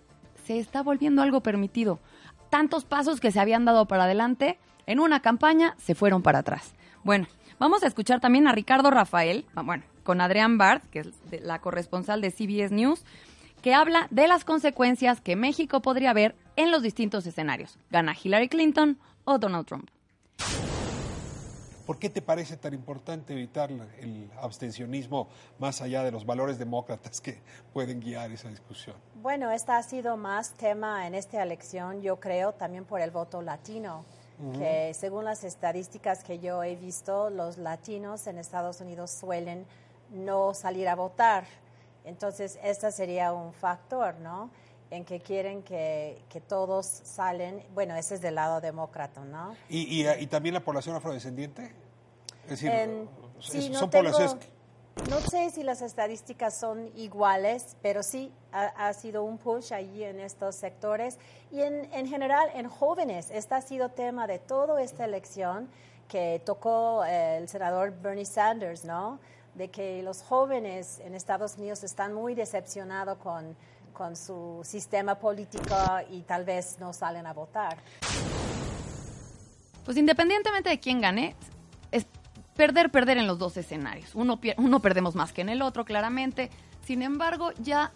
se 0.45 0.59
está 0.59 0.81
volviendo 0.81 1.21
algo 1.21 1.41
permitido. 1.41 1.99
Tantos 2.49 2.85
pasos 2.85 3.19
que 3.19 3.31
se 3.31 3.39
habían 3.39 3.65
dado 3.65 3.85
para 3.87 4.05
adelante 4.05 4.57
en 4.87 4.99
una 4.99 5.19
campaña 5.21 5.75
se 5.77 5.95
fueron 5.95 6.23
para 6.23 6.39
atrás. 6.39 6.73
Bueno, 7.03 7.27
vamos 7.59 7.83
a 7.83 7.87
escuchar 7.87 8.19
también 8.19 8.47
a 8.47 8.51
Ricardo 8.51 8.89
Rafael, 8.89 9.45
ah, 9.55 9.61
bueno, 9.61 9.83
con 10.03 10.21
Adrián 10.21 10.57
Bart, 10.57 10.83
que 10.89 10.99
es 10.99 11.09
la 11.43 11.59
corresponsal 11.59 12.21
de 12.21 12.31
CBS 12.31 12.73
News, 12.73 13.03
que 13.61 13.73
habla 13.73 14.07
de 14.09 14.27
las 14.27 14.45
consecuencias 14.45 15.21
que 15.21 15.35
México 15.35 15.81
podría 15.81 16.13
ver 16.13 16.35
en 16.55 16.71
los 16.71 16.81
distintos 16.81 17.25
escenarios. 17.27 17.77
¿Gana 17.91 18.15
Hillary 18.21 18.49
Clinton 18.49 18.97
o 19.25 19.37
Donald 19.37 19.65
Trump? 19.65 19.89
¿Por 21.89 21.97
qué 21.97 22.07
te 22.07 22.21
parece 22.21 22.55
tan 22.55 22.75
importante 22.75 23.33
evitar 23.33 23.71
el 23.71 24.29
abstencionismo 24.39 25.27
más 25.57 25.81
allá 25.81 26.03
de 26.03 26.11
los 26.11 26.23
valores 26.23 26.59
demócratas 26.59 27.19
que 27.19 27.41
pueden 27.73 27.99
guiar 27.99 28.29
esa 28.29 28.47
discusión? 28.47 28.95
Bueno, 29.23 29.49
esta 29.49 29.75
ha 29.75 29.81
sido 29.81 30.15
más 30.15 30.51
tema 30.51 31.07
en 31.07 31.15
esta 31.15 31.41
elección, 31.41 32.03
yo 32.03 32.19
creo, 32.19 32.51
también 32.53 32.85
por 32.85 33.01
el 33.01 33.09
voto 33.09 33.41
latino, 33.41 34.05
que 34.55 34.93
según 34.93 35.25
las 35.25 35.43
estadísticas 35.43 36.23
que 36.23 36.37
yo 36.37 36.63
he 36.63 36.75
visto, 36.75 37.31
los 37.31 37.57
latinos 37.57 38.27
en 38.27 38.37
Estados 38.37 38.81
Unidos 38.81 39.09
suelen 39.09 39.65
no 40.11 40.53
salir 40.53 40.87
a 40.89 40.95
votar. 40.95 41.45
Entonces, 42.05 42.59
este 42.61 42.91
sería 42.91 43.33
un 43.33 43.51
factor, 43.51 44.13
¿no? 44.19 44.51
En 44.91 45.05
que 45.05 45.19
quieren 45.19 45.61
que, 45.63 46.21
que, 46.29 46.41
todos 46.41 46.85
salen, 46.85 47.63
bueno, 47.73 47.95
ese 47.95 48.15
es 48.15 48.21
del 48.21 48.35
lado 48.35 48.59
demócrata, 48.59 49.21
¿no? 49.23 49.55
¿Y, 49.69 50.05
y, 50.07 50.27
también 50.27 50.55
la 50.55 50.63
población 50.63 50.95
afrodescendiente? 50.95 51.71
Es 52.43 52.61
decir, 52.61 52.71
sí, 53.39 53.69
no 53.69 53.79
son 53.79 54.39
No 55.09 55.19
sé 55.21 55.51
si 55.51 55.61
las 55.61 55.81
estadísticas 55.83 56.59
son 56.59 56.89
iguales, 56.95 57.77
pero 57.83 58.01
sí 58.01 58.31
ha, 58.51 58.91
sido 58.93 59.23
un 59.23 59.37
push 59.37 59.73
allí 59.73 60.03
en 60.03 60.19
estos 60.19 60.55
sectores. 60.55 61.19
Y 61.51 61.61
en, 61.61 61.87
en, 61.93 62.07
general, 62.07 62.49
en 62.55 62.67
jóvenes, 62.67 63.29
este 63.31 63.53
ha 63.53 63.61
sido 63.61 63.89
tema 63.89 64.25
de 64.25 64.39
toda 64.39 64.81
esta 64.81 65.05
elección 65.05 65.69
que 66.07 66.41
tocó 66.43 67.05
eh, 67.05 67.37
el 67.37 67.47
senador 67.47 67.91
Bernie 68.01 68.25
Sanders, 68.25 68.83
¿no? 68.83 69.19
De 69.53 69.69
que 69.69 70.01
los 70.01 70.23
jóvenes 70.23 70.99
en 71.01 71.13
Estados 71.13 71.57
Unidos 71.57 71.83
están 71.83 72.13
muy 72.13 72.33
decepcionados 72.33 73.19
con 73.19 73.55
con 73.99 74.15
su 74.15 74.61
sistema 74.63 75.15
político 75.15 75.75
y 76.09 76.21
tal 76.21 76.45
vez 76.45 76.77
no 76.79 76.93
salen 76.93 77.27
a 77.27 77.33
votar. 77.33 77.77
Pues 79.83 79.97
independientemente 79.97 80.69
de 80.69 80.79
quién 80.79 81.01
gane, 81.01 81.35
es 81.91 82.05
perder, 82.55 82.91
perder 82.91 83.17
en 83.17 83.27
los 83.27 83.39
dos 83.39 83.57
escenarios. 83.57 84.15
Uno, 84.15 84.39
uno 84.55 84.79
perdemos 84.79 85.15
más 85.15 85.33
que 85.33 85.41
en 85.41 85.49
el 85.49 85.61
otro, 85.61 85.83
claramente. 85.83 86.49
Sin 86.85 87.01
embargo, 87.01 87.51
ya 87.61 87.91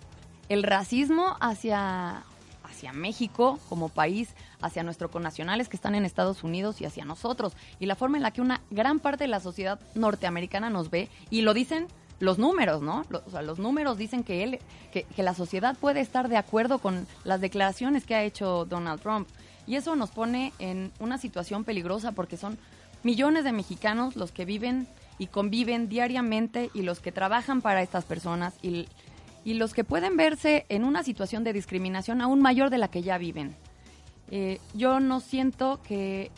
el 0.49 0.63
racismo 0.63 1.37
hacia, 1.39 2.23
hacia 2.65 2.91
México 2.91 3.57
como 3.69 3.87
país, 3.87 4.35
hacia 4.61 4.83
nuestros 4.83 5.09
connacionales 5.09 5.69
que 5.69 5.77
están 5.77 5.95
en 5.95 6.03
Estados 6.03 6.43
Unidos 6.43 6.81
y 6.81 6.85
hacia 6.85 7.05
nosotros, 7.05 7.53
y 7.79 7.85
la 7.85 7.95
forma 7.95 8.17
en 8.17 8.23
la 8.23 8.31
que 8.31 8.41
una 8.41 8.59
gran 8.71 8.99
parte 8.99 9.23
de 9.23 9.29
la 9.29 9.39
sociedad 9.39 9.79
norteamericana 9.95 10.69
nos 10.69 10.89
ve, 10.89 11.07
y 11.29 11.43
lo 11.43 11.53
dicen 11.53 11.87
los 12.19 12.37
números, 12.37 12.81
¿no? 12.81 13.05
Los, 13.09 13.23
o 13.27 13.31
sea, 13.31 13.41
los 13.41 13.59
números 13.59 13.97
dicen 13.97 14.23
que 14.23 14.43
él, 14.43 14.59
que, 14.91 15.03
que, 15.03 15.23
la 15.23 15.33
sociedad 15.33 15.77
puede 15.77 15.99
estar 15.99 16.29
de 16.29 16.37
acuerdo 16.37 16.79
con 16.79 17.07
las 17.23 17.41
declaraciones 17.41 18.05
que 18.05 18.15
ha 18.15 18.23
hecho 18.23 18.65
Donald 18.65 19.01
Trump. 19.01 19.27
Y 19.67 19.75
eso 19.75 19.95
nos 19.95 20.11
pone 20.11 20.53
en 20.59 20.91
una 20.99 21.17
situación 21.17 21.63
peligrosa 21.63 22.11
porque 22.11 22.37
son 22.37 22.57
millones 23.03 23.43
de 23.43 23.51
mexicanos 23.51 24.15
los 24.15 24.31
que 24.31 24.45
viven 24.45 24.87
y 25.17 25.27
conviven 25.27 25.89
diariamente 25.89 26.69
y 26.73 26.81
los 26.81 26.99
que 26.99 27.11
trabajan 27.11 27.61
para 27.61 27.81
estas 27.81 28.05
personas 28.05 28.55
y, 28.61 28.87
y 29.45 29.55
los 29.55 29.73
que 29.73 29.83
pueden 29.83 30.17
verse 30.17 30.65
en 30.69 30.83
una 30.83 31.03
situación 31.03 31.43
de 31.43 31.53
discriminación 31.53 32.21
aún 32.21 32.41
mayor 32.41 32.69
de 32.69 32.77
la 32.77 32.87
que 32.87 33.03
ya 33.03 33.17
viven. 33.17 33.55
Eh, 34.31 34.59
yo 34.73 34.99
no 34.99 35.19
siento 35.19 35.81
que 35.83 36.31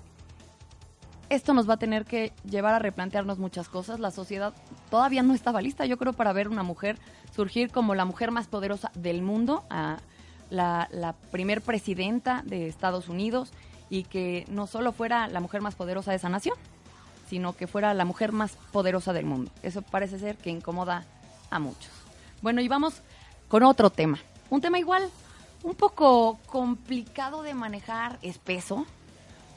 esto 1.29 1.53
nos 1.53 1.69
va 1.69 1.75
a 1.75 1.77
tener 1.77 2.05
que 2.05 2.33
llevar 2.49 2.73
a 2.73 2.79
replantearnos 2.79 3.39
muchas 3.39 3.69
cosas. 3.69 3.99
La 3.99 4.11
sociedad 4.11 4.53
todavía 4.95 5.23
no 5.23 5.33
estaba 5.33 5.61
lista, 5.61 5.85
yo 5.85 5.97
creo, 5.97 6.13
para 6.13 6.31
ver 6.31 6.47
una 6.47 6.63
mujer 6.63 6.97
surgir 7.35 7.69
como 7.69 7.95
la 7.95 8.05
mujer 8.05 8.31
más 8.31 8.47
poderosa 8.47 8.93
del 8.95 9.21
mundo, 9.23 9.65
la, 10.49 10.87
la 10.89 11.11
primer 11.31 11.61
presidenta 11.61 12.43
de 12.45 12.69
Estados 12.69 13.09
Unidos 13.09 13.51
y 13.89 14.03
que 14.03 14.45
no 14.47 14.67
solo 14.67 14.93
fuera 14.93 15.27
la 15.27 15.41
mujer 15.41 15.59
más 15.59 15.75
poderosa 15.75 16.11
de 16.11 16.17
esa 16.17 16.29
nación, 16.29 16.55
sino 17.29 17.57
que 17.57 17.67
fuera 17.67 17.93
la 17.93 18.05
mujer 18.05 18.31
más 18.31 18.53
poderosa 18.71 19.11
del 19.11 19.25
mundo. 19.25 19.51
Eso 19.63 19.81
parece 19.81 20.17
ser 20.17 20.37
que 20.37 20.49
incomoda 20.49 21.03
a 21.49 21.59
muchos. 21.59 21.91
Bueno, 22.41 22.61
y 22.61 22.69
vamos 22.69 23.01
con 23.49 23.63
otro 23.63 23.89
tema. 23.89 24.17
Un 24.49 24.61
tema 24.61 24.79
igual, 24.79 25.09
un 25.63 25.75
poco 25.75 26.39
complicado 26.45 27.41
de 27.41 27.53
manejar, 27.53 28.17
espeso, 28.21 28.85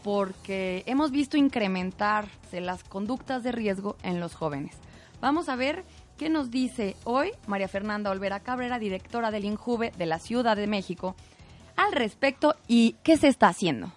porque 0.02 0.82
hemos 0.86 1.12
visto 1.12 1.36
incrementarse 1.36 2.60
las 2.60 2.82
conductas 2.82 3.44
de 3.44 3.52
riesgo 3.52 3.96
en 4.02 4.18
los 4.18 4.34
jóvenes. 4.34 4.74
Vamos 5.20 5.48
a 5.48 5.56
ver 5.56 5.84
qué 6.16 6.28
nos 6.28 6.50
dice 6.50 6.94
hoy 7.02 7.32
María 7.48 7.66
Fernanda 7.66 8.10
Olvera 8.10 8.40
Cabrera, 8.40 8.78
directora 8.78 9.32
del 9.32 9.44
INJUVE 9.44 9.90
de 9.96 10.06
la 10.06 10.20
Ciudad 10.20 10.56
de 10.56 10.68
México, 10.68 11.16
al 11.76 11.92
respecto 11.92 12.54
y 12.68 12.94
qué 13.02 13.16
se 13.16 13.26
está 13.26 13.48
haciendo. 13.48 13.92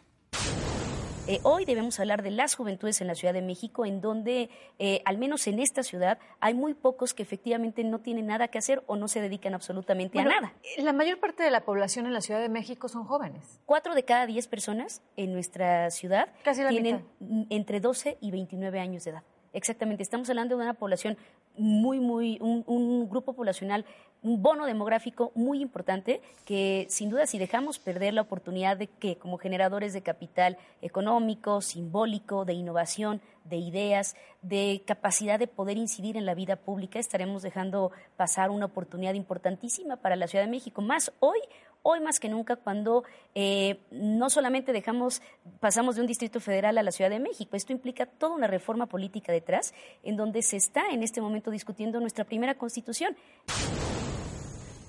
Eh, 1.28 1.40
hoy 1.44 1.66
debemos 1.66 2.00
hablar 2.00 2.24
de 2.24 2.32
las 2.32 2.56
juventudes 2.56 3.00
en 3.00 3.08
la 3.08 3.14
Ciudad 3.14 3.34
de 3.36 3.44
México, 3.44 3.86
en 3.86 4.02
donde, 4.02 4.50
eh, 4.80 5.04
al 5.06 5.20
menos 5.20 5.46
en 5.46 5.60
esta 5.60 5.84
ciudad, 5.84 6.18
hay 6.40 6.56
muy 6.56 6.74
pocos 6.74 7.14
que 7.14 7.22
efectivamente 7.22 7.84
no 7.84 8.00
tienen 8.00 8.26
nada 8.26 8.48
que 8.48 8.58
hacer 8.58 8.84
o 8.88 8.96
no 8.96 9.08
se 9.08 9.22
dedican 9.22 9.54
absolutamente 9.54 10.20
a 10.20 10.24
nada. 10.24 10.54
La 10.80 10.94
mayor 10.94 11.20
parte 11.20 11.44
de 11.44 11.52
la 11.52 11.62
población 11.64 12.08
en 12.08 12.14
la 12.14 12.22
Ciudad 12.22 12.42
de 12.42 12.50
México 12.50 12.90
son 12.90 13.06
jóvenes. 13.06 13.62
Cuatro 13.68 13.94
de 13.94 14.04
cada 14.04 14.26
diez 14.26 14.48
personas 14.48 15.04
en 15.16 15.32
nuestra 15.32 15.92
ciudad 15.92 16.30
tienen 16.70 17.06
entre 17.52 17.80
12 17.80 18.18
y 18.20 18.32
29 18.32 18.80
años 18.80 19.04
de 19.04 19.12
edad. 19.12 19.24
Exactamente, 19.54 20.02
estamos 20.02 20.30
hablando 20.30 20.56
de 20.56 20.64
una 20.64 20.74
población 20.74 21.18
muy, 21.58 22.00
muy, 22.00 22.38
un, 22.40 23.10
grupo 23.10 23.34
poblacional, 23.34 23.86
un 24.24 24.42
bono 24.42 24.66
demográfico 24.66 25.34
muy 25.36 25.62
importante 25.62 26.22
que 26.46 26.86
sin 26.90 27.10
duda 27.10 27.26
si 27.26 27.38
dejamos 27.38 27.78
perder 27.78 28.14
la 28.14 28.22
oportunidad 28.22 28.78
de 28.78 28.88
que 28.88 29.18
como 29.18 29.38
generadores 29.38 29.92
de 29.92 30.04
capital 30.04 30.58
económico, 30.82 31.60
simbólico, 31.60 32.46
de 32.46 32.54
innovación, 32.54 33.20
de 33.44 33.58
ideas, 33.58 34.16
de 34.42 34.84
capacidad 34.86 35.38
de 35.38 35.48
poder 35.48 35.78
incidir 35.78 36.16
en 36.16 36.26
la 36.26 36.36
vida 36.36 36.56
pública, 36.56 37.00
estaremos 37.00 37.42
dejando 37.42 37.92
pasar 38.16 38.52
una 38.52 38.68
oportunidad 38.68 39.16
importantísima 39.16 39.98
para 39.98 40.16
la 40.16 40.28
Ciudad 40.28 40.46
de 40.46 40.52
México, 40.52 40.82
más 40.82 41.12
hoy 41.20 41.40
hoy 41.84 42.00
más 42.00 42.20
que 42.20 42.30
nunca 42.30 42.56
cuando 42.56 43.04
eh, 43.36 43.80
no 43.92 44.30
solamente 44.30 44.74
dejamos, 44.74 45.22
pasamos 45.60 45.96
de 45.96 46.02
un 46.02 46.08
distrito 46.08 46.40
federal 46.40 46.78
a 46.78 46.84
la 46.84 46.92
Ciudad 46.92 47.10
de 47.10 47.20
México, 47.20 47.56
esto 47.56 47.74
implica 47.74 48.06
toda 48.06 48.36
una 48.36 48.48
reforma 48.48 48.86
política 48.86 49.32
detrás, 49.32 49.74
en 50.04 50.16
donde 50.16 50.42
se 50.42 50.58
está 50.58 50.90
en 50.92 51.04
este 51.04 51.22
momento 51.22 51.52
discutiendo 51.52 52.00
nuestra 52.00 52.26
primera 52.26 52.56
constitución. 52.56 53.16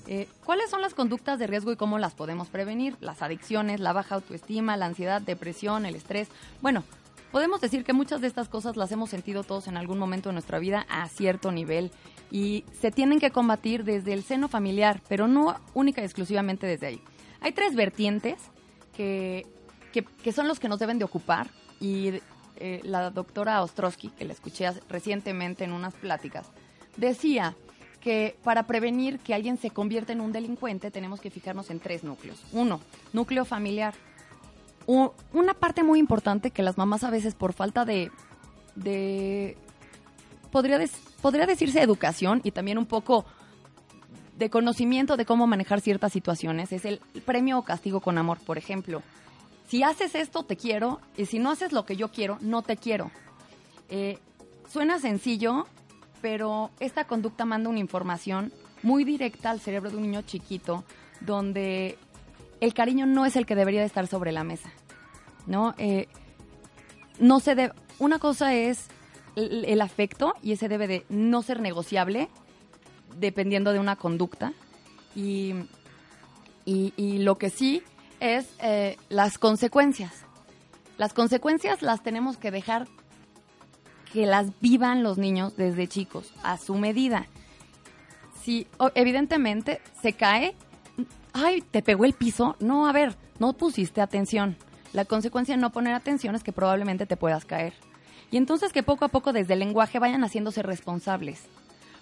Eh, 0.08 0.28
¿Cuáles 0.44 0.68
son 0.68 0.82
las 0.82 0.94
conductas 0.94 1.38
de 1.38 1.46
riesgo 1.46 1.72
y 1.72 1.76
cómo 1.76 1.98
las 1.98 2.12
podemos 2.14 2.48
prevenir? 2.48 2.96
Las 3.00 3.22
adicciones, 3.22 3.80
la 3.80 3.92
baja 3.92 4.16
autoestima, 4.16 4.76
la 4.76 4.86
ansiedad, 4.86 5.22
depresión, 5.22 5.86
el 5.86 5.94
estrés. 5.94 6.28
Bueno, 6.60 6.84
podemos 7.32 7.60
decir 7.60 7.82
que 7.82 7.94
muchas 7.94 8.20
de 8.20 8.28
estas 8.28 8.48
cosas 8.48 8.76
las 8.76 8.92
hemos 8.92 9.10
sentido 9.10 9.42
todos 9.42 9.66
en 9.66 9.76
algún 9.76 9.98
momento 9.98 10.28
de 10.28 10.34
nuestra 10.34 10.58
vida 10.58 10.86
a 10.88 11.08
cierto 11.08 11.50
nivel 11.50 11.90
y 12.30 12.64
se 12.80 12.92
tienen 12.92 13.18
que 13.18 13.30
combatir 13.30 13.84
desde 13.84 14.12
el 14.12 14.22
seno 14.22 14.48
familiar, 14.48 15.00
pero 15.08 15.26
no 15.26 15.56
única 15.74 16.02
y 16.02 16.04
exclusivamente 16.04 16.66
desde 16.66 16.86
ahí. 16.86 17.02
Hay 17.40 17.52
tres 17.52 17.74
vertientes 17.74 18.36
que, 18.94 19.46
que, 19.92 20.32
son 20.32 20.46
los 20.46 20.60
que 20.60 20.68
nos 20.68 20.78
deben 20.78 20.98
de 20.98 21.04
ocupar 21.04 21.48
y 21.80 22.20
eh, 22.56 22.80
la 22.84 23.10
doctora 23.10 23.62
Ostrowski, 23.62 24.10
que 24.10 24.24
la 24.24 24.34
escuché 24.34 24.70
recientemente 24.88 25.64
en 25.64 25.72
unas 25.72 25.94
pláticas, 25.94 26.46
decía 26.96 27.56
que 28.00 28.36
para 28.42 28.64
prevenir 28.64 29.18
que 29.20 29.32
alguien 29.32 29.56
se 29.56 29.70
convierta 29.70 30.12
en 30.12 30.20
un 30.20 30.32
delincuente 30.32 30.90
tenemos 30.90 31.20
que 31.20 31.30
fijarnos 31.30 31.70
en 31.70 31.80
tres 31.80 32.04
núcleos. 32.04 32.42
Uno, 32.52 32.80
núcleo 33.12 33.44
familiar. 33.44 33.94
Una 34.86 35.54
parte 35.54 35.82
muy 35.82 35.98
importante 35.98 36.50
que 36.50 36.62
las 36.62 36.78
mamás 36.78 37.04
a 37.04 37.10
veces 37.10 37.34
por 37.34 37.52
falta 37.52 37.84
de, 37.84 38.10
de 38.74 39.56
podría, 40.50 40.78
podría 41.20 41.46
decirse 41.46 41.82
educación 41.82 42.40
y 42.44 42.50
también 42.50 42.78
un 42.78 42.86
poco 42.86 43.24
de 44.36 44.50
conocimiento 44.50 45.16
de 45.16 45.24
cómo 45.24 45.46
manejar 45.46 45.80
ciertas 45.80 46.12
situaciones. 46.12 46.72
Es 46.72 46.84
el 46.84 47.00
premio 47.24 47.58
o 47.58 47.62
castigo 47.62 48.00
con 48.00 48.18
amor, 48.18 48.38
por 48.38 48.58
ejemplo. 48.58 49.02
Si 49.68 49.82
haces 49.82 50.14
esto, 50.14 50.42
te 50.42 50.56
quiero, 50.56 51.00
y 51.16 51.26
si 51.26 51.38
no 51.38 51.50
haces 51.50 51.72
lo 51.72 51.86
que 51.86 51.96
yo 51.96 52.10
quiero, 52.10 52.38
no 52.40 52.62
te 52.62 52.76
quiero. 52.76 53.10
Eh, 53.88 54.18
suena 54.68 54.98
sencillo, 54.98 55.66
pero 56.20 56.70
esta 56.80 57.04
conducta 57.04 57.44
manda 57.44 57.70
una 57.70 57.78
información 57.78 58.52
muy 58.82 59.04
directa 59.04 59.50
al 59.50 59.60
cerebro 59.60 59.90
de 59.90 59.96
un 59.96 60.02
niño 60.02 60.22
chiquito, 60.22 60.84
donde 61.20 61.98
el 62.62 62.74
cariño 62.74 63.06
no 63.06 63.26
es 63.26 63.34
el 63.34 63.44
que 63.44 63.56
debería 63.56 63.80
de 63.80 63.86
estar 63.86 64.06
sobre 64.06 64.30
la 64.30 64.44
mesa. 64.44 64.70
¿No? 65.46 65.74
Eh, 65.78 66.06
no 67.18 67.40
se 67.40 67.56
debe. 67.56 67.74
Una 67.98 68.20
cosa 68.20 68.54
es 68.54 68.86
el, 69.34 69.80
afecto 69.80 70.34
y 70.42 70.52
ese 70.52 70.68
debe 70.68 70.86
de 70.86 71.04
no 71.08 71.42
ser 71.42 71.60
negociable 71.60 72.28
dependiendo 73.18 73.72
de 73.72 73.80
una 73.80 73.96
conducta. 73.96 74.52
Y, 75.16 75.54
y, 76.64 77.18
lo 77.18 77.36
que 77.36 77.50
sí 77.50 77.82
es 78.20 78.48
eh, 78.60 78.96
las 79.08 79.38
consecuencias. 79.38 80.24
Las 80.98 81.14
consecuencias 81.14 81.82
las 81.82 82.04
tenemos 82.04 82.36
que 82.36 82.52
dejar 82.52 82.86
que 84.12 84.24
las 84.24 84.58
vivan 84.60 85.02
los 85.02 85.18
niños 85.18 85.56
desde 85.56 85.88
chicos, 85.88 86.32
a 86.44 86.58
su 86.58 86.76
medida. 86.76 87.26
Si 88.44 88.68
evidentemente 88.94 89.80
se 90.00 90.12
cae, 90.12 90.54
ay, 91.32 91.62
te 91.62 91.82
pegó 91.82 92.04
el 92.04 92.12
piso. 92.12 92.56
No, 92.60 92.86
a 92.86 92.92
ver, 92.92 93.16
no 93.38 93.52
pusiste 93.52 94.00
atención. 94.00 94.56
La 94.92 95.04
consecuencia 95.04 95.54
de 95.54 95.60
no 95.60 95.70
poner 95.70 95.94
atención 95.94 96.34
es 96.34 96.42
que 96.42 96.52
probablemente 96.52 97.06
te 97.06 97.16
puedas 97.16 97.44
caer. 97.44 97.72
Y 98.30 98.36
entonces 98.36 98.72
que 98.72 98.82
poco 98.82 99.04
a 99.04 99.08
poco 99.08 99.32
desde 99.32 99.54
el 99.54 99.60
lenguaje 99.60 99.98
vayan 99.98 100.24
haciéndose 100.24 100.62
responsables. 100.62 101.42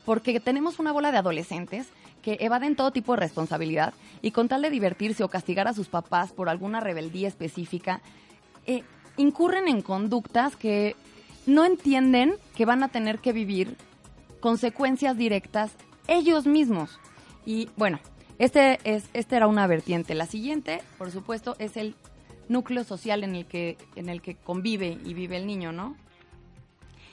Porque 0.05 0.41
tenemos 0.41 0.79
una 0.79 0.93
bola 0.93 1.13
de 1.13 1.19
adolescentes 1.19 1.89
que 2.23 2.39
evaden 2.41 2.77
todo 2.77 2.91
tipo 2.91 3.13
de 3.13 3.21
responsabilidad 3.21 3.95
y 4.23 4.31
con 4.31 4.49
tal 4.49 4.63
de 4.63 4.71
divertirse 4.71 5.25
o 5.25 5.29
castigar 5.29 5.69
a 5.69 5.75
sus 5.75 5.89
papás 5.89 6.33
por 6.33 6.49
alguna 6.49 6.81
rebeldía 6.81 7.29
específica, 7.29 8.01
eh, 8.67 8.83
incurren 9.17 9.69
en 9.69 9.83
conductas 9.83 10.57
que 10.57 10.97
no 11.47 11.65
entienden 11.65 12.35
que 12.55 12.67
van 12.67 12.83
a 12.83 12.89
tener 12.89 13.19
que 13.19 13.33
vivir 13.33 13.77
consecuencias 14.41 15.17
directas 15.17 15.73
ellos 16.07 16.47
mismos. 16.47 16.99
Y 17.47 17.71
bueno, 17.77 17.99
este, 18.41 18.79
es, 18.85 19.05
este 19.13 19.37
era 19.37 19.47
una 19.47 19.67
vertiente. 19.67 20.15
La 20.15 20.25
siguiente, 20.25 20.81
por 20.97 21.11
supuesto, 21.11 21.57
es 21.59 21.77
el 21.77 21.95
núcleo 22.49 22.85
social 22.85 23.23
en 23.23 23.37
el 23.37 23.45
que, 23.45 23.77
en 23.97 24.09
el 24.09 24.23
que 24.23 24.35
convive 24.35 24.99
y 25.05 25.13
vive 25.13 25.37
el 25.37 25.47
niño, 25.47 25.73
¿no? 25.73 25.95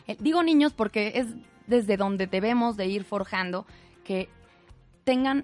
Eh, 0.08 0.16
digo 0.22 0.42
niños 0.42 0.72
porque 0.72 1.12
es 1.16 1.28
desde 1.68 1.98
donde 1.98 2.28
debemos 2.28 2.78
de 2.78 2.88
ir 2.88 3.04
forjando 3.04 3.66
que 4.06 4.30
tengan 5.04 5.44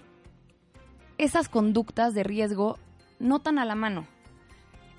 esas 1.17 1.49
conductas 1.49 2.13
de 2.13 2.23
riesgo 2.23 2.79
no 3.19 3.39
tan 3.39 3.59
a 3.59 3.65
la 3.65 3.75
mano. 3.75 4.07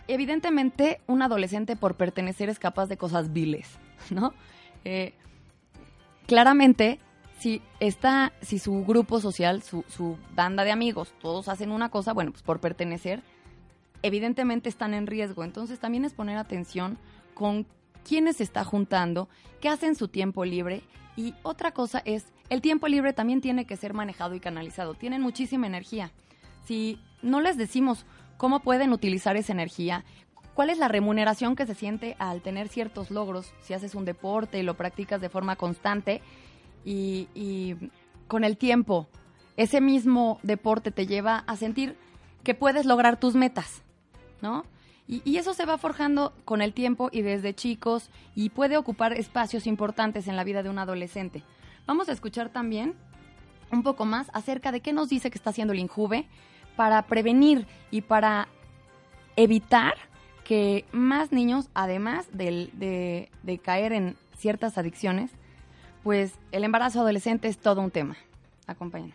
Evidentemente, 0.07 1.01
un 1.07 1.23
adolescente 1.23 1.77
por 1.77 1.95
pertenecer 1.95 2.51
es 2.51 2.59
capaz 2.59 2.89
de 2.89 2.99
cosas 2.99 3.33
viles, 3.33 3.71
¿no? 4.11 4.35
Eh, 4.85 5.15
claramente, 6.27 7.01
si 7.45 7.61
está, 7.79 8.33
si 8.41 8.59
su 8.59 8.87
grupo 8.87 9.21
social, 9.21 9.63
su, 9.63 9.85
su 9.87 10.17
banda 10.35 10.65
de 10.65 10.73
amigos, 10.73 11.13
todos 11.21 11.49
hacen 11.49 11.73
una 11.73 11.91
cosa, 11.91 12.15
bueno, 12.15 12.31
pues 12.31 12.43
por 12.43 12.59
pertenecer, 12.59 13.23
evidentemente 14.01 14.71
están 14.71 14.95
en 14.95 15.07
riesgo. 15.07 15.45
Entonces 15.45 15.79
también 15.79 16.07
es 16.07 16.15
poner 16.15 16.39
atención 16.39 16.97
con 17.35 17.67
quiénes 18.03 18.37
se 18.37 18.45
está 18.45 18.65
juntando, 18.65 19.29
qué 19.61 19.69
hacen 19.69 19.95
su 19.95 20.09
tiempo 20.09 20.47
libre. 20.47 20.81
Y 21.19 21.35
otra 21.43 21.73
cosa 21.73 22.01
es, 22.07 22.25
el 22.49 22.63
tiempo 22.63 22.89
libre 22.89 23.13
también 23.13 23.43
tiene 23.43 23.67
que 23.67 23.77
ser 23.77 23.93
manejado 23.93 24.35
y 24.35 24.41
canalizado. 24.41 24.95
Tienen 24.95 25.21
muchísima 25.21 25.67
energía. 25.67 26.13
Si 26.65 26.99
no 27.21 27.43
les 27.43 27.59
decimos 27.59 28.07
cómo 28.39 28.61
pueden 28.61 28.91
utilizar 28.91 29.37
esa 29.37 29.53
energía, 29.53 30.03
cuál 30.55 30.71
es 30.71 30.79
la 30.79 30.89
remuneración 30.89 31.57
que 31.57 31.67
se 31.67 31.75
siente 31.75 32.17
al 32.19 32.41
tener 32.41 32.69
ciertos 32.69 33.11
logros, 33.11 33.53
si 33.61 33.75
haces 33.75 33.95
un 33.95 34.07
deporte 34.07 34.59
y 34.59 34.63
lo 34.63 34.79
practicas 34.79 35.21
de 35.21 35.29
forma 35.29 35.57
constante, 35.57 36.23
y, 36.85 37.77
con 38.29 38.45
el 38.45 38.57
tiempo 38.57 39.07
ese 39.57 39.81
mismo 39.81 40.41
deporte 40.43 40.91
te 40.91 41.07
lleva 41.07 41.45
a 41.47 41.57
sentir 41.57 41.97
que 42.43 42.55
puedes 42.55 42.87
lograr 42.87 43.21
tus 43.21 43.35
metas, 43.35 43.83
¿no? 44.41 44.65
Y, 45.07 45.23
y, 45.25 45.37
eso 45.37 45.55
se 45.55 45.67
va 45.67 45.79
forjando 45.79 46.33
con 46.45 46.63
el 46.63 46.73
tiempo 46.73 47.11
y 47.13 47.23
desde 47.23 47.55
chicos 47.55 48.11
y 48.35 48.49
puede 48.49 48.77
ocupar 48.77 49.13
espacios 49.13 49.67
importantes 49.67 50.27
en 50.27 50.37
la 50.37 50.45
vida 50.45 50.63
de 50.63 50.71
un 50.71 50.79
adolescente. 50.79 51.43
Vamos 51.87 52.09
a 52.09 52.13
escuchar 52.13 52.49
también 52.49 52.95
un 53.71 53.83
poco 53.83 54.07
más 54.07 54.31
acerca 54.33 54.73
de 54.73 54.81
qué 54.81 54.93
nos 54.93 55.11
dice 55.11 55.31
que 55.31 55.39
está 55.39 55.51
haciendo 55.51 55.75
el 55.75 55.81
INJUVE 55.81 56.27
para 56.77 57.03
prevenir 57.03 57.67
y 57.91 58.01
para 58.01 58.49
evitar 59.37 59.95
que 60.45 60.85
más 60.93 61.33
niños, 61.33 61.69
además 61.75 62.27
de, 62.33 63.29
de 63.43 63.59
caer 63.59 63.93
en 63.93 64.17
ciertas 64.37 64.79
adicciones, 64.79 65.31
pues 66.05 66.39
el 66.53 66.63
embarazo 66.65 67.01
adolescente 67.01 67.49
es 67.49 67.59
todo 67.59 67.81
un 67.81 67.91
tema. 67.91 68.17
Acompáñenme. 68.67 69.15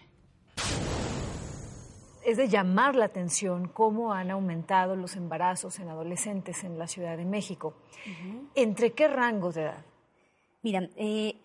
Es 2.25 2.35
de 2.35 2.49
llamar 2.49 2.95
la 2.95 3.05
atención 3.05 3.69
cómo 3.69 4.13
han 4.13 4.31
aumentado 4.31 4.95
los 4.95 5.15
embarazos 5.15 5.79
en 5.79 5.87
adolescentes 5.87 6.63
en 6.63 6.77
la 6.77 6.87
Ciudad 6.87 7.15
de 7.15 7.25
México. 7.25 7.75
¿Entre 8.55 8.91
qué 8.91 9.07
rangos 9.07 9.55
de 9.55 9.61
edad? 9.61 9.85
Mira, 10.61 10.89
eh, 10.97 11.35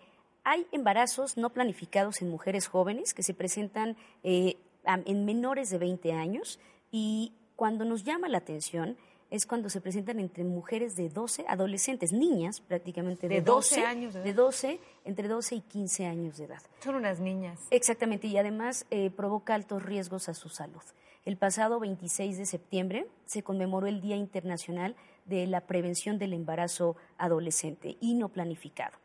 hay 0.43 0.67
embarazos 0.71 1.37
no 1.37 1.51
planificados 1.51 2.21
en 2.21 2.29
mujeres 2.29 2.67
jóvenes 2.67 3.13
que 3.13 3.23
se 3.23 3.33
presentan 3.33 3.95
eh, 4.23 4.57
en 4.83 5.25
menores 5.25 5.69
de 5.69 5.77
20 5.77 6.11
años 6.11 6.59
y 6.91 7.33
cuando 7.55 7.85
nos 7.85 8.03
llama 8.03 8.27
la 8.29 8.39
atención 8.39 8.97
es 9.31 9.45
cuando 9.45 9.69
se 9.69 9.81
presentan 9.81 10.19
entre 10.19 10.43
mujeres 10.43 10.95
de 10.95 11.09
12, 11.09 11.45
adolescentes, 11.47 12.13
niñas 12.13 12.61
prácticamente 12.61 13.27
de, 13.27 13.41
12, 13.41 13.81
años 13.81 14.13
de, 14.13 14.33
12, 14.33 14.79
entre 15.05 15.27
12 15.27 15.55
y 15.55 15.61
15 15.61 16.05
años 16.05 16.37
de 16.37 16.45
edad. 16.45 16.61
Son 16.83 16.95
unas 16.95 17.19
niñas. 17.19 17.59
Exactamente, 17.71 18.27
y 18.27 18.37
además 18.37 18.85
eh, 18.91 19.09
provoca 19.09 19.55
altos 19.55 19.83
riesgos 19.83 20.27
a 20.27 20.33
su 20.33 20.49
salud. 20.49 20.81
El 21.23 21.37
pasado 21.37 21.79
26 21.79 22.37
de 22.37 22.45
septiembre 22.45 23.07
se 23.25 23.41
conmemoró 23.41 23.87
el 23.87 24.01
Día 24.01 24.15
Internacional 24.15 24.95
de 25.25 25.47
la 25.47 25.61
Prevención 25.61 26.19
del 26.19 26.33
Embarazo 26.33 26.97
Adolescente 27.17 27.97
y 27.99 28.13
no 28.13 28.29
planificado, 28.29 28.97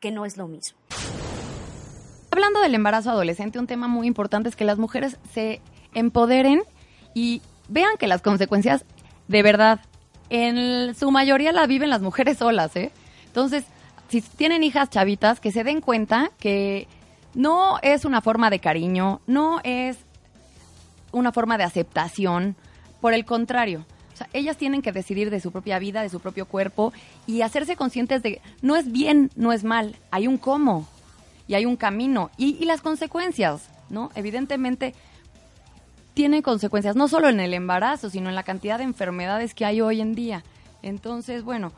que 0.00 0.10
no 0.10 0.24
es 0.24 0.36
lo 0.36 0.48
mismo. 0.48 0.78
Hablando 2.30 2.60
del 2.60 2.74
embarazo 2.74 3.10
adolescente, 3.10 3.58
un 3.58 3.66
tema 3.66 3.88
muy 3.88 4.06
importante 4.06 4.48
es 4.48 4.56
que 4.56 4.64
las 4.64 4.78
mujeres 4.78 5.18
se 5.32 5.60
empoderen 5.92 6.62
y 7.12 7.42
vean 7.68 7.96
que 7.98 8.06
las 8.06 8.22
consecuencias 8.22 8.84
de 9.28 9.42
verdad, 9.42 9.80
en 10.30 10.94
su 10.94 11.10
mayoría 11.10 11.52
la 11.52 11.66
viven 11.66 11.90
las 11.90 12.00
mujeres 12.00 12.38
solas, 12.38 12.74
¿eh? 12.76 12.92
Entonces, 13.26 13.64
si 14.08 14.20
tienen 14.20 14.62
hijas 14.62 14.90
chavitas, 14.90 15.40
que 15.40 15.52
se 15.52 15.64
den 15.64 15.80
cuenta 15.80 16.30
que 16.38 16.88
no 17.34 17.78
es 17.82 18.04
una 18.04 18.20
forma 18.20 18.50
de 18.50 18.58
cariño, 18.58 19.20
no 19.26 19.60
es 19.64 19.98
una 21.12 21.32
forma 21.32 21.58
de 21.58 21.64
aceptación, 21.64 22.56
por 23.00 23.14
el 23.14 23.24
contrario. 23.24 23.84
O 24.12 24.16
sea, 24.16 24.28
ellas 24.32 24.56
tienen 24.56 24.82
que 24.82 24.92
decidir 24.92 25.30
de 25.30 25.40
su 25.40 25.52
propia 25.52 25.78
vida, 25.78 26.02
de 26.02 26.08
su 26.08 26.20
propio 26.20 26.46
cuerpo 26.46 26.92
y 27.26 27.42
hacerse 27.42 27.76
conscientes 27.76 28.22
de 28.22 28.40
no 28.62 28.74
es 28.76 28.90
bien, 28.90 29.30
no 29.36 29.52
es 29.52 29.62
mal, 29.62 29.96
hay 30.10 30.26
un 30.26 30.38
cómo 30.38 30.88
y 31.46 31.54
hay 31.54 31.66
un 31.66 31.76
camino 31.76 32.30
y, 32.36 32.56
y 32.60 32.64
las 32.64 32.80
consecuencias, 32.80 33.68
¿no? 33.90 34.10
Evidentemente, 34.16 34.94
tiene 36.14 36.42
consecuencias, 36.42 36.96
no 36.96 37.06
solo 37.06 37.28
en 37.28 37.38
el 37.38 37.54
embarazo, 37.54 38.10
sino 38.10 38.28
en 38.28 38.34
la 38.34 38.42
cantidad 38.42 38.78
de 38.78 38.84
enfermedades 38.84 39.54
que 39.54 39.64
hay 39.64 39.80
hoy 39.80 40.00
en 40.00 40.16
día. 40.16 40.42
Entonces, 40.82 41.44
bueno, 41.44 41.72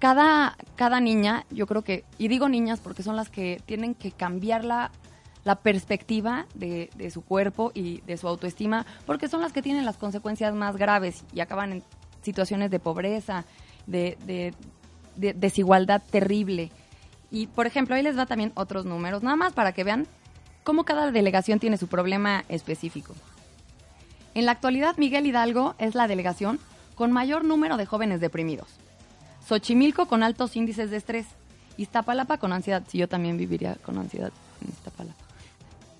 cada, 0.00 0.56
cada 0.76 0.98
niña, 0.98 1.44
yo 1.50 1.66
creo 1.66 1.82
que, 1.82 2.04
y 2.18 2.28
digo 2.28 2.48
niñas 2.48 2.80
porque 2.80 3.04
son 3.04 3.16
las 3.16 3.28
que 3.28 3.62
tienen 3.66 3.94
que 3.94 4.10
cambiar 4.10 4.64
la, 4.64 4.90
la 5.44 5.56
perspectiva 5.56 6.46
de, 6.54 6.90
de, 6.96 7.10
su 7.10 7.22
cuerpo 7.22 7.70
y 7.74 8.00
de 8.00 8.16
su 8.16 8.26
autoestima, 8.26 8.86
porque 9.06 9.28
son 9.28 9.42
las 9.42 9.52
que 9.52 9.62
tienen 9.62 9.84
las 9.84 9.98
consecuencias 9.98 10.54
más 10.54 10.76
graves 10.76 11.22
y 11.34 11.40
acaban 11.40 11.72
en 11.72 11.82
situaciones 12.22 12.70
de 12.70 12.80
pobreza, 12.80 13.44
de, 13.86 14.16
de, 14.24 14.54
de 15.16 15.34
desigualdad 15.34 16.02
terrible. 16.10 16.72
Y, 17.30 17.46
por 17.48 17.66
ejemplo, 17.66 17.94
ahí 17.94 18.02
les 18.02 18.18
va 18.18 18.24
también 18.24 18.52
otros 18.54 18.86
números, 18.86 19.22
nada 19.22 19.36
más 19.36 19.52
para 19.52 19.72
que 19.72 19.84
vean 19.84 20.06
cómo 20.64 20.84
cada 20.84 21.12
delegación 21.12 21.58
tiene 21.58 21.76
su 21.76 21.88
problema 21.88 22.44
específico. 22.48 23.14
En 24.32 24.46
la 24.46 24.52
actualidad, 24.52 24.96
Miguel 24.96 25.26
Hidalgo 25.26 25.74
es 25.78 25.94
la 25.94 26.08
delegación 26.08 26.58
con 26.94 27.12
mayor 27.12 27.44
número 27.44 27.76
de 27.76 27.84
jóvenes 27.84 28.20
deprimidos. 28.20 28.80
Xochimilco 29.46 30.06
con 30.06 30.22
altos 30.22 30.56
índices 30.56 30.90
de 30.90 30.96
estrés. 30.96 31.26
Iztapalapa 31.76 32.38
con 32.38 32.52
ansiedad. 32.52 32.82
Si 32.88 32.98
yo 32.98 33.08
también 33.08 33.36
viviría 33.36 33.76
con 33.76 33.98
ansiedad 33.98 34.32
en 34.62 34.68
Iztapalapa. 34.68 35.30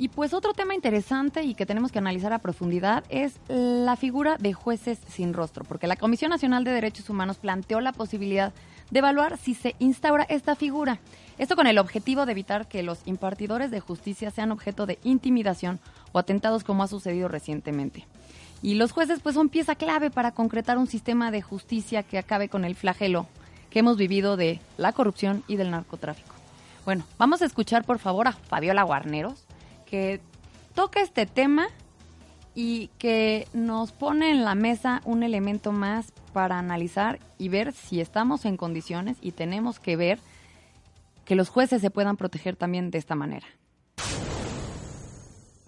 Y 0.00 0.08
pues 0.08 0.32
otro 0.32 0.54
tema 0.54 0.74
interesante 0.74 1.42
y 1.42 1.52
que 1.52 1.66
tenemos 1.66 1.92
que 1.92 1.98
analizar 1.98 2.32
a 2.32 2.38
profundidad 2.38 3.04
es 3.10 3.34
la 3.48 3.96
figura 3.96 4.38
de 4.38 4.54
jueces 4.54 4.98
sin 5.10 5.34
rostro, 5.34 5.62
porque 5.64 5.86
la 5.86 5.96
Comisión 5.96 6.30
Nacional 6.30 6.64
de 6.64 6.70
Derechos 6.70 7.10
Humanos 7.10 7.36
planteó 7.36 7.82
la 7.82 7.92
posibilidad 7.92 8.54
de 8.90 8.98
evaluar 8.98 9.36
si 9.36 9.52
se 9.52 9.76
instaura 9.78 10.24
esta 10.24 10.56
figura. 10.56 11.00
Esto 11.36 11.54
con 11.54 11.66
el 11.66 11.76
objetivo 11.76 12.24
de 12.24 12.32
evitar 12.32 12.66
que 12.66 12.82
los 12.82 13.00
impartidores 13.04 13.70
de 13.70 13.80
justicia 13.80 14.30
sean 14.30 14.52
objeto 14.52 14.86
de 14.86 14.98
intimidación 15.04 15.80
o 16.12 16.18
atentados 16.18 16.64
como 16.64 16.82
ha 16.82 16.88
sucedido 16.88 17.28
recientemente. 17.28 18.06
Y 18.62 18.74
los 18.74 18.92
jueces 18.92 19.20
pues 19.20 19.34
son 19.34 19.48
pieza 19.48 19.74
clave 19.74 20.10
para 20.10 20.32
concretar 20.32 20.78
un 20.78 20.86
sistema 20.86 21.30
de 21.30 21.42
justicia 21.42 22.02
que 22.02 22.18
acabe 22.18 22.48
con 22.48 22.64
el 22.64 22.74
flagelo 22.74 23.26
que 23.70 23.78
hemos 23.78 23.96
vivido 23.96 24.36
de 24.36 24.60
la 24.76 24.92
corrupción 24.92 25.44
y 25.46 25.56
del 25.56 25.70
narcotráfico. 25.70 26.34
Bueno, 26.84 27.04
vamos 27.18 27.40
a 27.40 27.46
escuchar 27.46 27.84
por 27.84 27.98
favor 27.98 28.26
a 28.28 28.32
Fabiola 28.32 28.82
Guarneros, 28.82 29.44
que 29.86 30.20
toca 30.74 31.00
este 31.00 31.26
tema 31.26 31.68
y 32.54 32.88
que 32.98 33.46
nos 33.52 33.92
pone 33.92 34.30
en 34.30 34.44
la 34.44 34.54
mesa 34.54 35.00
un 35.04 35.22
elemento 35.22 35.72
más 35.72 36.12
para 36.32 36.58
analizar 36.58 37.20
y 37.38 37.48
ver 37.48 37.72
si 37.72 38.00
estamos 38.00 38.44
en 38.44 38.56
condiciones 38.56 39.16
y 39.20 39.32
tenemos 39.32 39.78
que 39.78 39.96
ver 39.96 40.18
que 41.24 41.36
los 41.36 41.48
jueces 41.48 41.80
se 41.80 41.90
puedan 41.90 42.16
proteger 42.16 42.56
también 42.56 42.90
de 42.90 42.98
esta 42.98 43.14
manera. 43.14 43.46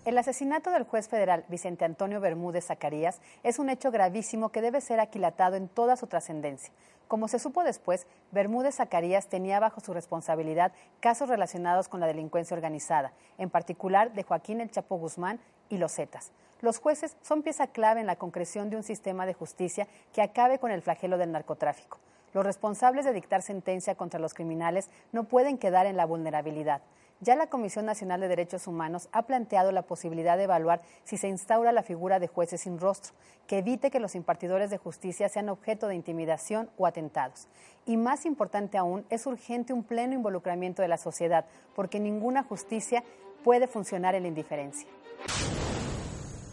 El 0.05 0.19
asesinato 0.19 0.73
del 0.73 0.83
juez 0.83 1.09
federal 1.09 1.45
Vicente 1.47 1.85
Antonio 1.85 2.21
Bermúdez 2.21 2.67
Zacarías 2.67 3.21
es 3.45 3.61
un 3.61 3.71
hecho 3.71 3.93
gravísimo 3.93 4.49
que 4.49 4.61
debe 4.61 4.81
ser 4.81 4.99
aquilatado 4.99 5.55
en 5.55 5.69
toda 5.69 5.95
su 5.95 6.09
trascendencia. 6.09 6.75
Como 7.07 7.29
se 7.29 7.39
supo 7.39 7.63
después, 7.63 8.09
Bermúdez 8.33 8.75
Zacarías 8.75 9.29
tenía 9.29 9.61
bajo 9.61 9.81
su 9.81 9.95
responsabilidad 9.95 10.73
casos 10.99 11.29
relacionados 11.29 11.87
con 11.87 12.01
la 12.01 12.09
delincuencia 12.09 12.57
organizada, 12.57 13.13
en 13.39 13.49
particular 13.49 14.13
de 14.13 14.25
Joaquín 14.25 14.61
El 14.61 14.73
Chapo 14.73 14.97
Guzmán 14.97 15.39
y 15.69 15.79
los 15.79 15.95
Zetas. 15.95 16.33
Los 16.63 16.81
jueces 16.81 17.17
son 17.23 17.45
pieza 17.45 17.69
clave 17.69 18.01
en 18.01 18.09
la 18.09 18.17
concreción 18.17 18.71
de 18.71 18.77
un 18.77 18.83
sistema 18.83 19.25
de 19.25 19.35
justicia 19.35 19.87
que 20.13 20.23
acabe 20.23 20.59
con 20.59 20.73
el 20.73 20.83
flagelo 20.83 21.17
del 21.17 21.31
narcotráfico. 21.31 21.99
Los 22.35 22.45
responsables 22.45 23.05
de 23.05 23.13
dictar 23.13 23.43
sentencia 23.43 23.95
contra 23.95 24.19
los 24.19 24.35
criminales 24.35 24.91
no 25.13 25.25
pueden 25.25 25.59
quedar 25.59 25.87
en 25.87 25.97
la 25.97 26.07
vulnerabilidad. 26.07 26.83
Ya 27.25 27.37
la 27.37 27.47
Comisión 27.47 27.87
Nacional 27.87 28.21
de 28.21 28.27
Derechos 28.27 28.67
Humanos 28.67 29.09
ha 29.13 29.23
planteado 29.23 29.71
la 29.71 29.83
posibilidad 29.83 30.37
de 30.37 30.43
evaluar 30.43 30.83
si 31.05 31.17
se 31.17 31.29
instaura 31.29 31.71
la 31.71 31.85
figura 31.85 32.19
de 32.19 32.27
jueces 32.27 32.63
sin 32.63 32.81
rostro, 32.81 33.13
que 33.47 33.59
evite 33.59 33.93
que 33.93 34.01
los 34.01 34.17
impartidores 34.17 34.71
de 34.71 34.79
justicia 34.79 35.29
sean 35.29 35.49
objeto 35.49 35.87
de 35.87 35.95
intimidación 35.95 36.69
o 36.77 36.85
atentados. 36.85 37.47
Y 37.87 37.97
más 37.97 38.27
importante 38.27 38.77
aún, 38.77 39.07
es 39.09 39.25
urgente 39.27 39.73
un 39.73 39.85
pleno 39.85 40.15
involucramiento 40.15 40.83
de 40.83 40.89
la 40.89 40.99
sociedad, 40.99 41.45
porque 41.77 42.01
ninguna 42.01 42.43
justicia 42.43 43.05
puede 43.45 43.69
funcionar 43.69 44.17
en 44.17 44.23
la 44.23 44.29
indiferencia. 44.29 44.89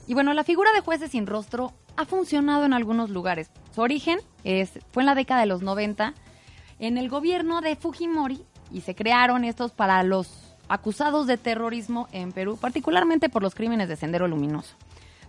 Y 0.05 0.13
bueno, 0.13 0.33
la 0.33 0.43
figura 0.43 0.71
de 0.73 0.81
jueces 0.81 1.09
sin 1.09 1.25
rostro 1.25 1.73
ha 1.95 2.05
funcionado 2.05 2.65
en 2.65 2.73
algunos 2.73 3.09
lugares. 3.09 3.49
Su 3.71 3.81
origen 3.81 4.19
es, 4.43 4.69
fue 4.91 5.01
en 5.01 5.07
la 5.07 5.15
década 5.15 5.39
de 5.39 5.47
los 5.47 5.63
90 5.63 6.13
en 6.77 6.99
el 6.99 7.09
gobierno 7.09 7.61
de 7.61 7.75
Fujimori 7.75 8.45
y 8.71 8.81
se 8.81 8.93
crearon 8.93 9.43
estos 9.43 9.71
para 9.71 10.03
los 10.03 10.48
acusados 10.69 11.27
de 11.27 11.37
terrorismo 11.37 12.07
en 12.11 12.31
Perú, 12.31 12.57
particularmente 12.59 13.27
por 13.27 13.43
los 13.43 13.55
crímenes 13.55 13.89
de 13.89 13.95
Sendero 13.95 14.27
Luminoso. 14.27 14.75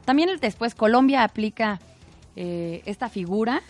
También 0.04 0.30
después 0.40 0.74
Colombia 0.74 1.24
aplica 1.24 1.80
eh, 2.36 2.82
esta 2.86 3.08
figura 3.08 3.62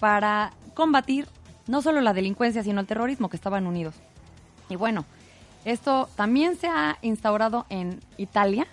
para 0.00 0.52
combatir 0.74 1.28
no 1.66 1.82
solo 1.82 2.00
la 2.00 2.14
delincuencia, 2.14 2.62
sino 2.62 2.80
el 2.80 2.86
terrorismo 2.86 3.28
que 3.28 3.36
estaban 3.36 3.66
unidos. 3.66 3.94
Y 4.68 4.76
bueno, 4.76 5.04
esto 5.64 6.08
también 6.16 6.56
se 6.56 6.66
ha 6.68 6.98
instaurado 7.02 7.66
en 7.68 8.00
Italia, 8.16 8.66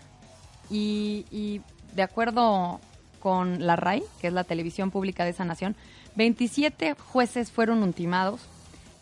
y, 0.69 1.61
de 1.93 2.01
acuerdo 2.01 2.79
con 3.19 3.65
la 3.65 3.75
RAI, 3.75 4.03
que 4.19 4.27
es 4.27 4.33
la 4.33 4.43
televisión 4.43 4.91
pública 4.91 5.23
de 5.23 5.31
esa 5.31 5.45
nación, 5.45 5.75
27 6.15 6.95
jueces 6.95 7.51
fueron 7.51 7.83
ultimados. 7.83 8.41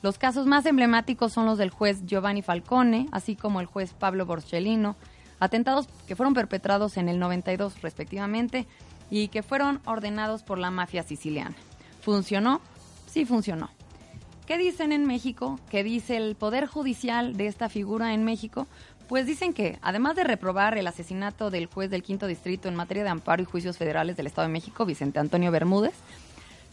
Los 0.04 0.18
casos 0.18 0.46
más 0.46 0.66
emblemáticos 0.66 1.32
son 1.32 1.46
los 1.46 1.58
del 1.58 1.70
juez 1.70 2.06
Giovanni 2.06 2.42
Falcone, 2.42 3.08
así 3.14 3.38
como 3.38 3.62
el 3.62 3.68
juez 3.68 3.94
Pablo 3.94 4.26
Borsellino, 4.26 4.98
atentados 5.40 5.88
que 6.08 6.18
fueron 6.18 6.34
perpetrados 6.34 6.98
en 6.98 7.08
el 7.08 7.20
92 7.20 7.82
respectivamente 7.82 8.68
y 9.10 9.30
que 9.30 9.44
fueron 9.44 9.80
ordenados 9.86 10.44
por 10.44 10.60
la 10.60 10.72
mafia 10.72 11.04
siciliana. 11.04 11.56
¿Funcionó? 12.02 12.60
Sí 13.06 13.24
funcionó. 13.24 13.70
¿Qué 14.46 14.58
dicen 14.58 14.92
en 14.92 15.06
México? 15.06 15.58
¿Qué 15.70 15.86
dice 15.86 16.18
el 16.18 16.36
Poder 16.36 16.68
Judicial 16.68 17.38
de 17.38 17.48
esta 17.48 17.70
figura 17.70 18.14
en 18.14 18.26
México? 18.26 18.68
Pues 19.08 19.26
dicen 19.26 19.54
que, 19.54 19.80
además 19.82 20.18
de 20.18 20.26
reprobar 20.26 20.78
el 20.78 20.88
asesinato 20.88 21.50
del 21.50 21.68
juez 21.68 21.90
del 21.90 22.04
quinto 22.04 22.28
distrito 22.28 22.68
en 22.68 22.76
materia 22.76 23.04
de 23.04 23.10
amparo 23.10 23.42
y 23.42 23.46
juicios 23.46 23.78
federales 23.78 24.18
del 24.18 24.28
Estado 24.28 24.50
de 24.50 24.54
México, 24.54 24.86
Vicente 24.86 25.20
Antonio 25.20 25.50
Bermúdez, 25.50 25.94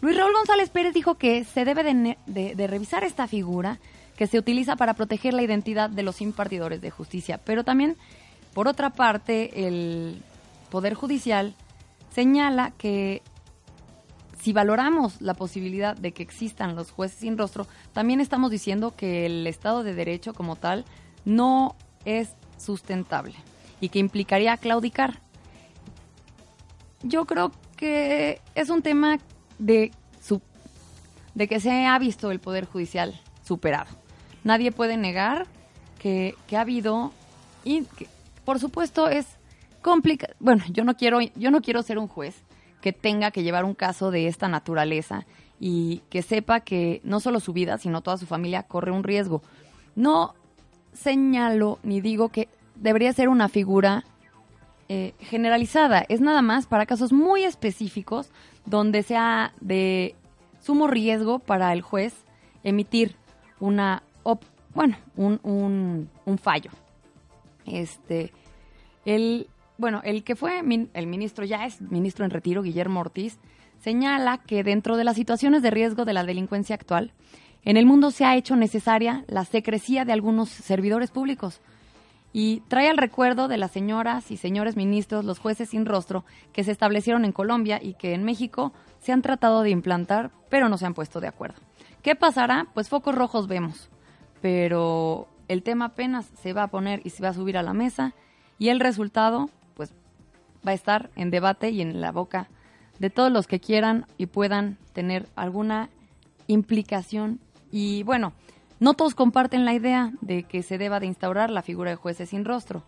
Luis 0.01 0.17
Raúl 0.17 0.33
González 0.33 0.71
Pérez 0.71 0.95
dijo 0.95 1.17
que 1.17 1.45
se 1.45 1.65
debe 1.65 1.85
de, 1.85 2.67
revisar 2.67 3.05
esta 3.05 3.27
figura 3.27 3.79
que 4.17 4.27
se 4.27 4.39
utiliza 4.39 4.77
para 4.77 4.95
proteger 4.95 5.35
la 5.35 5.43
identidad 5.43 5.91
de 5.91 6.03
los 6.03 6.21
impartidores 6.21 6.81
de 6.81 6.91
justicia. 6.91 7.39
Pero 7.45 7.65
también, 7.65 7.97
por 8.55 8.67
otra 8.67 8.91
parte, 8.91 9.67
el 9.67 10.23
Poder 10.71 10.95
Judicial 10.95 11.55
señala 12.15 12.73
que 12.79 13.23
si 14.41 14.55
valoramos 14.55 15.21
la 15.21 15.35
posibilidad 15.35 15.95
de 15.97 16.13
que 16.13 16.23
existan 16.23 16.77
los 16.77 16.91
jueces 16.91 17.19
sin 17.19 17.37
rostro, 17.37 17.67
también 17.93 18.21
estamos 18.21 18.51
diciendo 18.51 18.95
que 18.97 19.27
el 19.27 19.47
Estado 19.47 19.83
de 19.83 19.95
Derecho 19.95 20.33
como 20.33 20.57
tal 20.57 20.87
no 21.27 21.77
es 22.07 22.31
sustentable 22.57 23.35
y 23.83 23.91
que 23.91 23.99
implicaría 23.99 24.57
claudicar. 24.57 25.21
Yo 27.03 27.27
creo 27.27 27.53
que 27.77 28.41
es 28.55 28.71
un 28.71 28.83
tema 28.83 29.19
de, 29.61 29.93
su, 30.21 30.41
de 31.35 31.47
que 31.47 31.61
se 31.61 31.87
ha 31.87 31.99
visto 31.99 32.33
el 32.33 32.41
Poder 32.41 32.65
Judicial 32.65 33.21
superado. 33.45 33.91
Nadie 34.43 34.73
puede 34.73 34.97
negar 34.97 35.47
que, 35.99 36.35
ha 36.53 36.61
habido 36.61 37.13
y 37.63 37.87
por 38.45 38.59
supuesto 38.59 39.09
es 39.09 39.27
complicado. 39.83 40.35
Bueno, 40.41 40.65
yo 40.71 40.83
no 40.83 40.97
quiero 40.97 41.21
yo 41.21 41.51
no 41.51 41.61
quiero 41.61 41.83
ser 41.83 41.99
un 41.99 42.09
juez 42.09 42.35
que 42.81 42.93
tenga 42.93 43.31
que 43.31 43.43
llevar 43.43 43.65
un 43.65 43.75
caso 43.75 44.11
de 44.11 44.27
esta 44.27 44.49
naturaleza 44.49 45.27
y 45.61 46.03
que 46.09 46.23
sepa 46.23 46.61
que 46.61 47.03
no 47.05 47.21
solo 47.21 47.39
su 47.39 47.53
vida, 47.53 47.77
sino 47.77 48.01
toda 48.01 48.17
su 48.17 48.25
familia 48.25 48.63
corre 48.63 48.91
un 48.91 49.05
riesgo. 49.05 49.43
No 49.95 50.35
señalo 50.95 51.79
ni 51.83 52.01
digo 52.01 52.31
que 52.31 52.49
debería 52.77 53.13
ser 53.13 53.29
una 53.29 53.51
figura 53.51 54.05
eh, 54.93 55.15
generalizada. 55.21 56.05
Es 56.09 56.21
nada 56.21 56.43
más 56.43 56.67
para 56.67 56.85
casos 56.85 57.13
muy 57.13 57.45
específicos 57.45 58.33
donde 58.67 59.05
sea 59.05 59.53
de 59.61 60.17
sumo 60.61 60.89
riesgo 60.89 61.39
para 61.39 61.73
el 61.73 61.81
juez 61.81 62.13
emitir 62.65 63.15
una 63.61 64.03
bueno 64.75 64.97
un, 65.15 65.39
un, 65.45 66.11
un, 66.25 66.39
fallo. 66.39 66.73
Este 67.67 68.33
el 69.05 69.47
bueno 69.79 70.01
el 70.03 70.25
que 70.25 70.35
fue 70.35 70.59
el 70.59 71.07
ministro 71.07 71.45
ya 71.45 71.67
es 71.67 71.81
ministro 71.81 72.25
en 72.25 72.33
retiro 72.33 72.61
Guillermo 72.61 72.99
Ortiz 72.99 73.39
señala 73.79 74.39
que 74.39 74.65
dentro 74.65 74.97
de 74.97 75.05
las 75.05 75.15
situaciones 75.15 75.63
de 75.63 75.71
riesgo 75.71 76.05
de 76.05 76.15
la 76.15 76.25
delincuencia 76.25 76.75
actual 76.75 77.13
en 77.65 77.77
el 77.77 77.87
mundo 77.87 78.11
se 78.11 78.25
ha 78.25 78.35
hecho 78.35 78.57
necesaria 78.57 79.25
la 79.29 79.45
secrecía 79.45 80.05
de 80.05 80.15
algunos 80.15 80.49
servidores 80.49 81.13
públicos 81.13 81.61
y 82.33 82.61
trae 82.69 82.89
al 82.89 82.97
recuerdo 82.97 83.49
de 83.49 83.57
las 83.57 83.73
señoras 83.73 84.31
y 84.31 84.37
señores 84.37 84.77
ministros, 84.77 85.25
los 85.25 85.39
jueces 85.39 85.71
sin 85.71 85.87
rostro, 85.87 86.25
que 86.53 86.65
se 86.65 86.71
establecieron 86.71 87.25
en 87.25 87.33
Colombia 87.33 87.81
y 87.83 87.95
que 87.95 88.15
en 88.15 88.25
México 88.25 88.73
se 89.01 89.13
han 89.13 89.23
tratado 89.23 89.63
de 89.63 89.71
implantar, 89.71 90.31
pero 90.49 90.69
no 90.69 90.79
se 90.79 90.87
han 90.87 90.95
puesto 90.95 91.21
de 91.21 91.29
acuerdo. 91.29 91.61
¿Qué 92.03 92.15
pasará? 92.15 92.69
Pues 92.73 92.89
focos 92.89 93.15
rojos 93.15 93.49
vemos, 93.49 93.91
pero 94.41 95.29
el 95.49 95.63
tema 95.63 95.87
apenas 95.87 96.31
se 96.41 96.53
va 96.53 96.65
a 96.65 96.69
poner 96.69 97.01
y 97.05 97.11
se 97.11 97.23
va 97.23 97.31
a 97.31 97.35
subir 97.35 97.59
a 97.59 97.63
la 97.63 97.75
mesa 97.75 98.15
y 98.59 98.69
el 98.69 98.79
resultado 98.79 99.51
pues 99.75 99.93
va 100.67 100.71
a 100.71 100.75
estar 100.75 101.11
en 101.17 101.31
debate 101.31 101.71
y 101.71 101.81
en 101.81 102.01
la 102.01 102.13
boca 102.13 102.49
de 103.01 103.11
todos 103.11 103.33
los 103.33 103.47
que 103.47 103.61
quieran 103.61 104.07
y 104.17 104.27
puedan 104.27 104.79
tener 104.93 105.29
alguna 105.35 105.91
implicación 106.47 107.41
y 107.73 108.03
bueno, 108.03 108.33
no 108.81 108.95
todos 108.95 109.15
comparten 109.15 109.67
la 109.67 109.75
idea 109.75 110.13
de 110.23 110.43
que 110.45 110.63
se 110.63 110.79
deba 110.79 111.01
de 111.01 111.07
instaurar 111.07 111.51
la 111.51 111.63
figura 111.63 111.91
de 111.91 111.97
jueces 111.97 112.31
sin 112.31 112.47
rostro. 112.47 112.83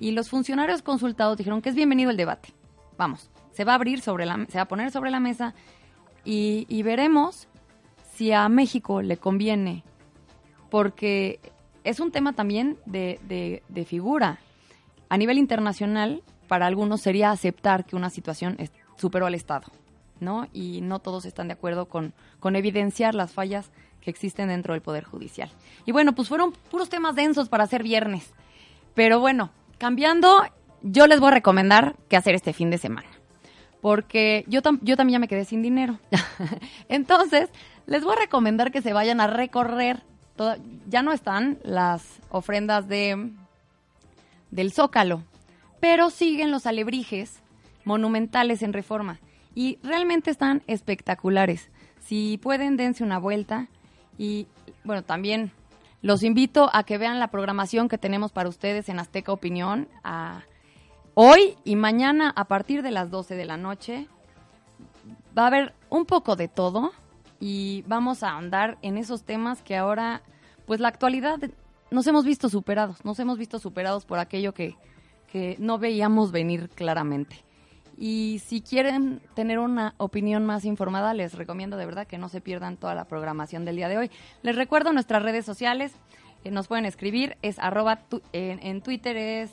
Y 0.00 0.10
los 0.10 0.28
funcionarios 0.28 0.82
consultados 0.82 1.38
dijeron 1.38 1.62
que 1.62 1.68
es 1.70 1.76
bienvenido 1.76 2.10
el 2.10 2.16
debate. 2.16 2.52
Vamos, 2.98 3.30
se 3.52 3.64
va 3.64 3.72
a 3.72 3.76
abrir 3.76 4.00
sobre 4.00 4.26
la, 4.26 4.44
se 4.48 4.58
va 4.58 4.62
a 4.62 4.68
poner 4.68 4.90
sobre 4.90 5.12
la 5.12 5.20
mesa 5.20 5.54
y, 6.24 6.82
veremos 6.82 7.48
si 8.12 8.32
a 8.32 8.48
México 8.48 9.00
le 9.00 9.16
conviene, 9.16 9.84
porque 10.68 11.40
es 11.84 12.00
un 12.00 12.10
tema 12.10 12.32
también 12.32 12.76
de, 12.84 13.62
de, 13.68 13.84
figura. 13.84 14.40
A 15.08 15.16
nivel 15.16 15.38
internacional, 15.38 16.22
para 16.48 16.66
algunos 16.66 17.00
sería 17.00 17.30
aceptar 17.30 17.86
que 17.86 17.96
una 17.96 18.10
situación 18.10 18.58
superó 18.96 19.26
al 19.26 19.34
Estado. 19.34 19.68
¿no? 20.20 20.48
Y 20.52 20.80
no 20.80 20.98
todos 20.98 21.24
están 21.24 21.46
de 21.46 21.54
acuerdo 21.54 21.86
con, 21.88 22.12
con 22.40 22.56
evidenciar 22.56 23.14
las 23.14 23.32
fallas 23.32 23.70
que 24.00 24.10
existen 24.10 24.48
dentro 24.48 24.74
del 24.74 24.82
Poder 24.82 25.04
Judicial. 25.04 25.50
Y 25.86 25.92
bueno, 25.92 26.14
pues 26.14 26.28
fueron 26.28 26.52
puros 26.70 26.88
temas 26.88 27.14
densos 27.14 27.48
para 27.48 27.64
hacer 27.64 27.82
viernes. 27.82 28.32
Pero 28.94 29.20
bueno, 29.20 29.50
cambiando, 29.78 30.42
yo 30.82 31.06
les 31.06 31.20
voy 31.20 31.28
a 31.28 31.34
recomendar 31.34 31.96
qué 32.08 32.16
hacer 32.16 32.34
este 32.34 32.52
fin 32.52 32.70
de 32.70 32.78
semana. 32.78 33.08
Porque 33.80 34.44
yo, 34.48 34.60
yo 34.82 34.96
también 34.96 35.14
ya 35.14 35.18
me 35.20 35.28
quedé 35.28 35.44
sin 35.44 35.62
dinero. 35.62 35.98
Entonces, 36.88 37.48
les 37.86 38.02
voy 38.02 38.14
a 38.14 38.20
recomendar 38.20 38.72
que 38.72 38.82
se 38.82 38.92
vayan 38.92 39.20
a 39.20 39.26
recorrer. 39.26 40.02
ya 40.88 41.02
no 41.02 41.12
están 41.12 41.58
las 41.62 42.04
ofrendas 42.30 42.88
de 42.88 43.32
del 44.50 44.72
Zócalo, 44.72 45.22
pero 45.80 46.10
siguen 46.10 46.50
los 46.50 46.66
alebrijes 46.66 47.40
monumentales 47.84 48.62
en 48.62 48.72
reforma 48.72 49.20
y 49.54 49.78
realmente 49.82 50.30
están 50.30 50.62
espectaculares. 50.66 51.70
Si 52.00 52.38
pueden, 52.38 52.76
dense 52.76 53.04
una 53.04 53.18
vuelta 53.18 53.68
y 54.18 54.46
bueno, 54.84 55.02
también 55.02 55.52
los 56.02 56.22
invito 56.22 56.70
a 56.72 56.82
que 56.82 56.98
vean 56.98 57.18
la 57.18 57.28
programación 57.28 57.88
que 57.88 57.98
tenemos 57.98 58.32
para 58.32 58.48
ustedes 58.48 58.88
en 58.88 58.98
Azteca 58.98 59.32
Opinión 59.32 59.88
hoy 61.14 61.56
y 61.64 61.76
mañana 61.76 62.32
a 62.36 62.44
partir 62.44 62.82
de 62.82 62.90
las 62.90 63.10
12 63.10 63.34
de 63.34 63.44
la 63.44 63.56
noche. 63.56 64.06
Va 65.36 65.44
a 65.44 65.46
haber 65.46 65.74
un 65.88 66.04
poco 66.04 66.36
de 66.36 66.48
todo 66.48 66.92
y 67.40 67.82
vamos 67.86 68.22
a 68.22 68.30
andar 68.36 68.78
en 68.82 68.98
esos 68.98 69.22
temas 69.24 69.62
que 69.62 69.76
ahora, 69.76 70.22
pues 70.66 70.80
la 70.80 70.88
actualidad 70.88 71.38
nos 71.90 72.06
hemos 72.06 72.24
visto 72.24 72.48
superados, 72.48 73.04
nos 73.04 73.18
hemos 73.18 73.38
visto 73.38 73.58
superados 73.58 74.04
por 74.04 74.18
aquello 74.18 74.52
que, 74.52 74.76
que 75.30 75.56
no 75.58 75.78
veíamos 75.78 76.32
venir 76.32 76.68
claramente. 76.68 77.44
Y 78.00 78.40
si 78.46 78.60
quieren 78.60 79.20
tener 79.34 79.58
una 79.58 79.94
opinión 79.96 80.46
más 80.46 80.64
informada, 80.64 81.14
les 81.14 81.34
recomiendo 81.34 81.76
de 81.76 81.84
verdad 81.84 82.06
que 82.06 82.16
no 82.16 82.28
se 82.28 82.40
pierdan 82.40 82.76
toda 82.76 82.94
la 82.94 83.06
programación 83.06 83.64
del 83.64 83.74
día 83.74 83.88
de 83.88 83.98
hoy. 83.98 84.08
Les 84.42 84.54
recuerdo 84.54 84.92
nuestras 84.92 85.20
redes 85.20 85.44
sociales, 85.44 85.92
eh, 86.44 86.52
nos 86.52 86.68
pueden 86.68 86.84
escribir, 86.84 87.36
es 87.42 87.58
arroba, 87.58 87.98
en, 88.32 88.82
Twitter 88.82 89.16
es 89.16 89.50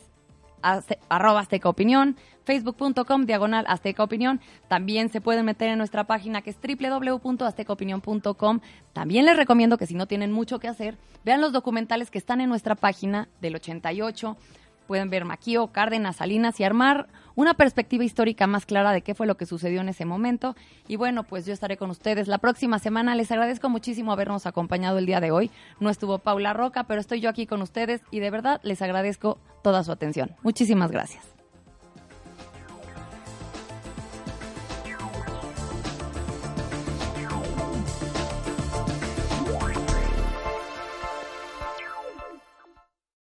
arroba 1.10 1.40
Azteca 1.40 1.70
Opinión, 1.70 2.18
facebook.com 2.44 3.26
diagonal 3.26 3.66
Azteca 3.68 4.04
Opinión. 4.04 4.40
También 4.68 5.10
se 5.10 5.22
pueden 5.22 5.44
meter 5.44 5.70
en 5.70 5.80
nuestra 5.80 6.04
página 6.04 6.44
que 6.44 6.52
es 6.52 6.58
www.aztecaopinión.com. 6.62 8.60
También 8.94 9.26
les 9.26 9.38
recomiendo 9.38 9.80
que 9.80 9.88
si 9.88 9.96
no 9.96 10.06
tienen 10.06 10.32
mucho 10.32 10.60
que 10.60 10.68
hacer, 10.68 11.00
vean 11.24 11.42
los 11.42 11.52
documentales 11.52 12.12
que 12.12 12.20
están 12.20 12.42
en 12.42 12.50
nuestra 12.50 12.76
página 12.76 13.28
del 13.42 13.56
88 13.56 14.38
pueden 14.86 15.10
ver 15.10 15.26
Maquío, 15.26 15.68
Cárdenas, 15.68 16.18
Salinas 16.18 16.60
y 16.60 16.64
armar 16.64 17.08
una 17.36 17.54
perspectiva 17.54 18.04
histórica 18.04 18.48
más 18.48 18.66
clara 18.66 18.92
de 18.92 19.02
qué 19.02 19.14
fue 19.14 19.28
lo 19.28 19.36
que 19.36 19.46
sucedió 19.46 19.82
en 19.82 19.90
ese 19.90 20.06
momento. 20.06 20.56
Y 20.88 20.96
bueno, 20.96 21.24
pues 21.24 21.46
yo 21.46 21.54
estaré 21.54 21.78
con 21.78 21.90
ustedes 21.90 22.28
la 22.28 22.38
próxima 22.38 22.80
semana. 22.80 23.16
Les 23.16 23.32
agradezco 23.32 23.70
muchísimo 23.70 24.12
habernos 24.12 24.46
acompañado 24.46 24.98
el 24.98 25.06
día 25.06 25.20
de 25.20 25.32
hoy. 25.32 25.52
No 25.80 25.90
estuvo 25.90 26.20
Paula 26.20 26.54
Roca, 26.54 26.86
pero 26.86 27.02
estoy 27.02 27.20
yo 27.20 27.30
aquí 27.30 27.46
con 27.46 27.62
ustedes 27.62 28.02
y 28.12 28.20
de 28.20 28.32
verdad 28.32 28.62
les 28.64 28.82
agradezco 28.82 29.40
toda 29.64 29.84
su 29.84 29.92
atención. 29.92 30.36
Muchísimas 30.44 30.92
gracias. 30.92 31.35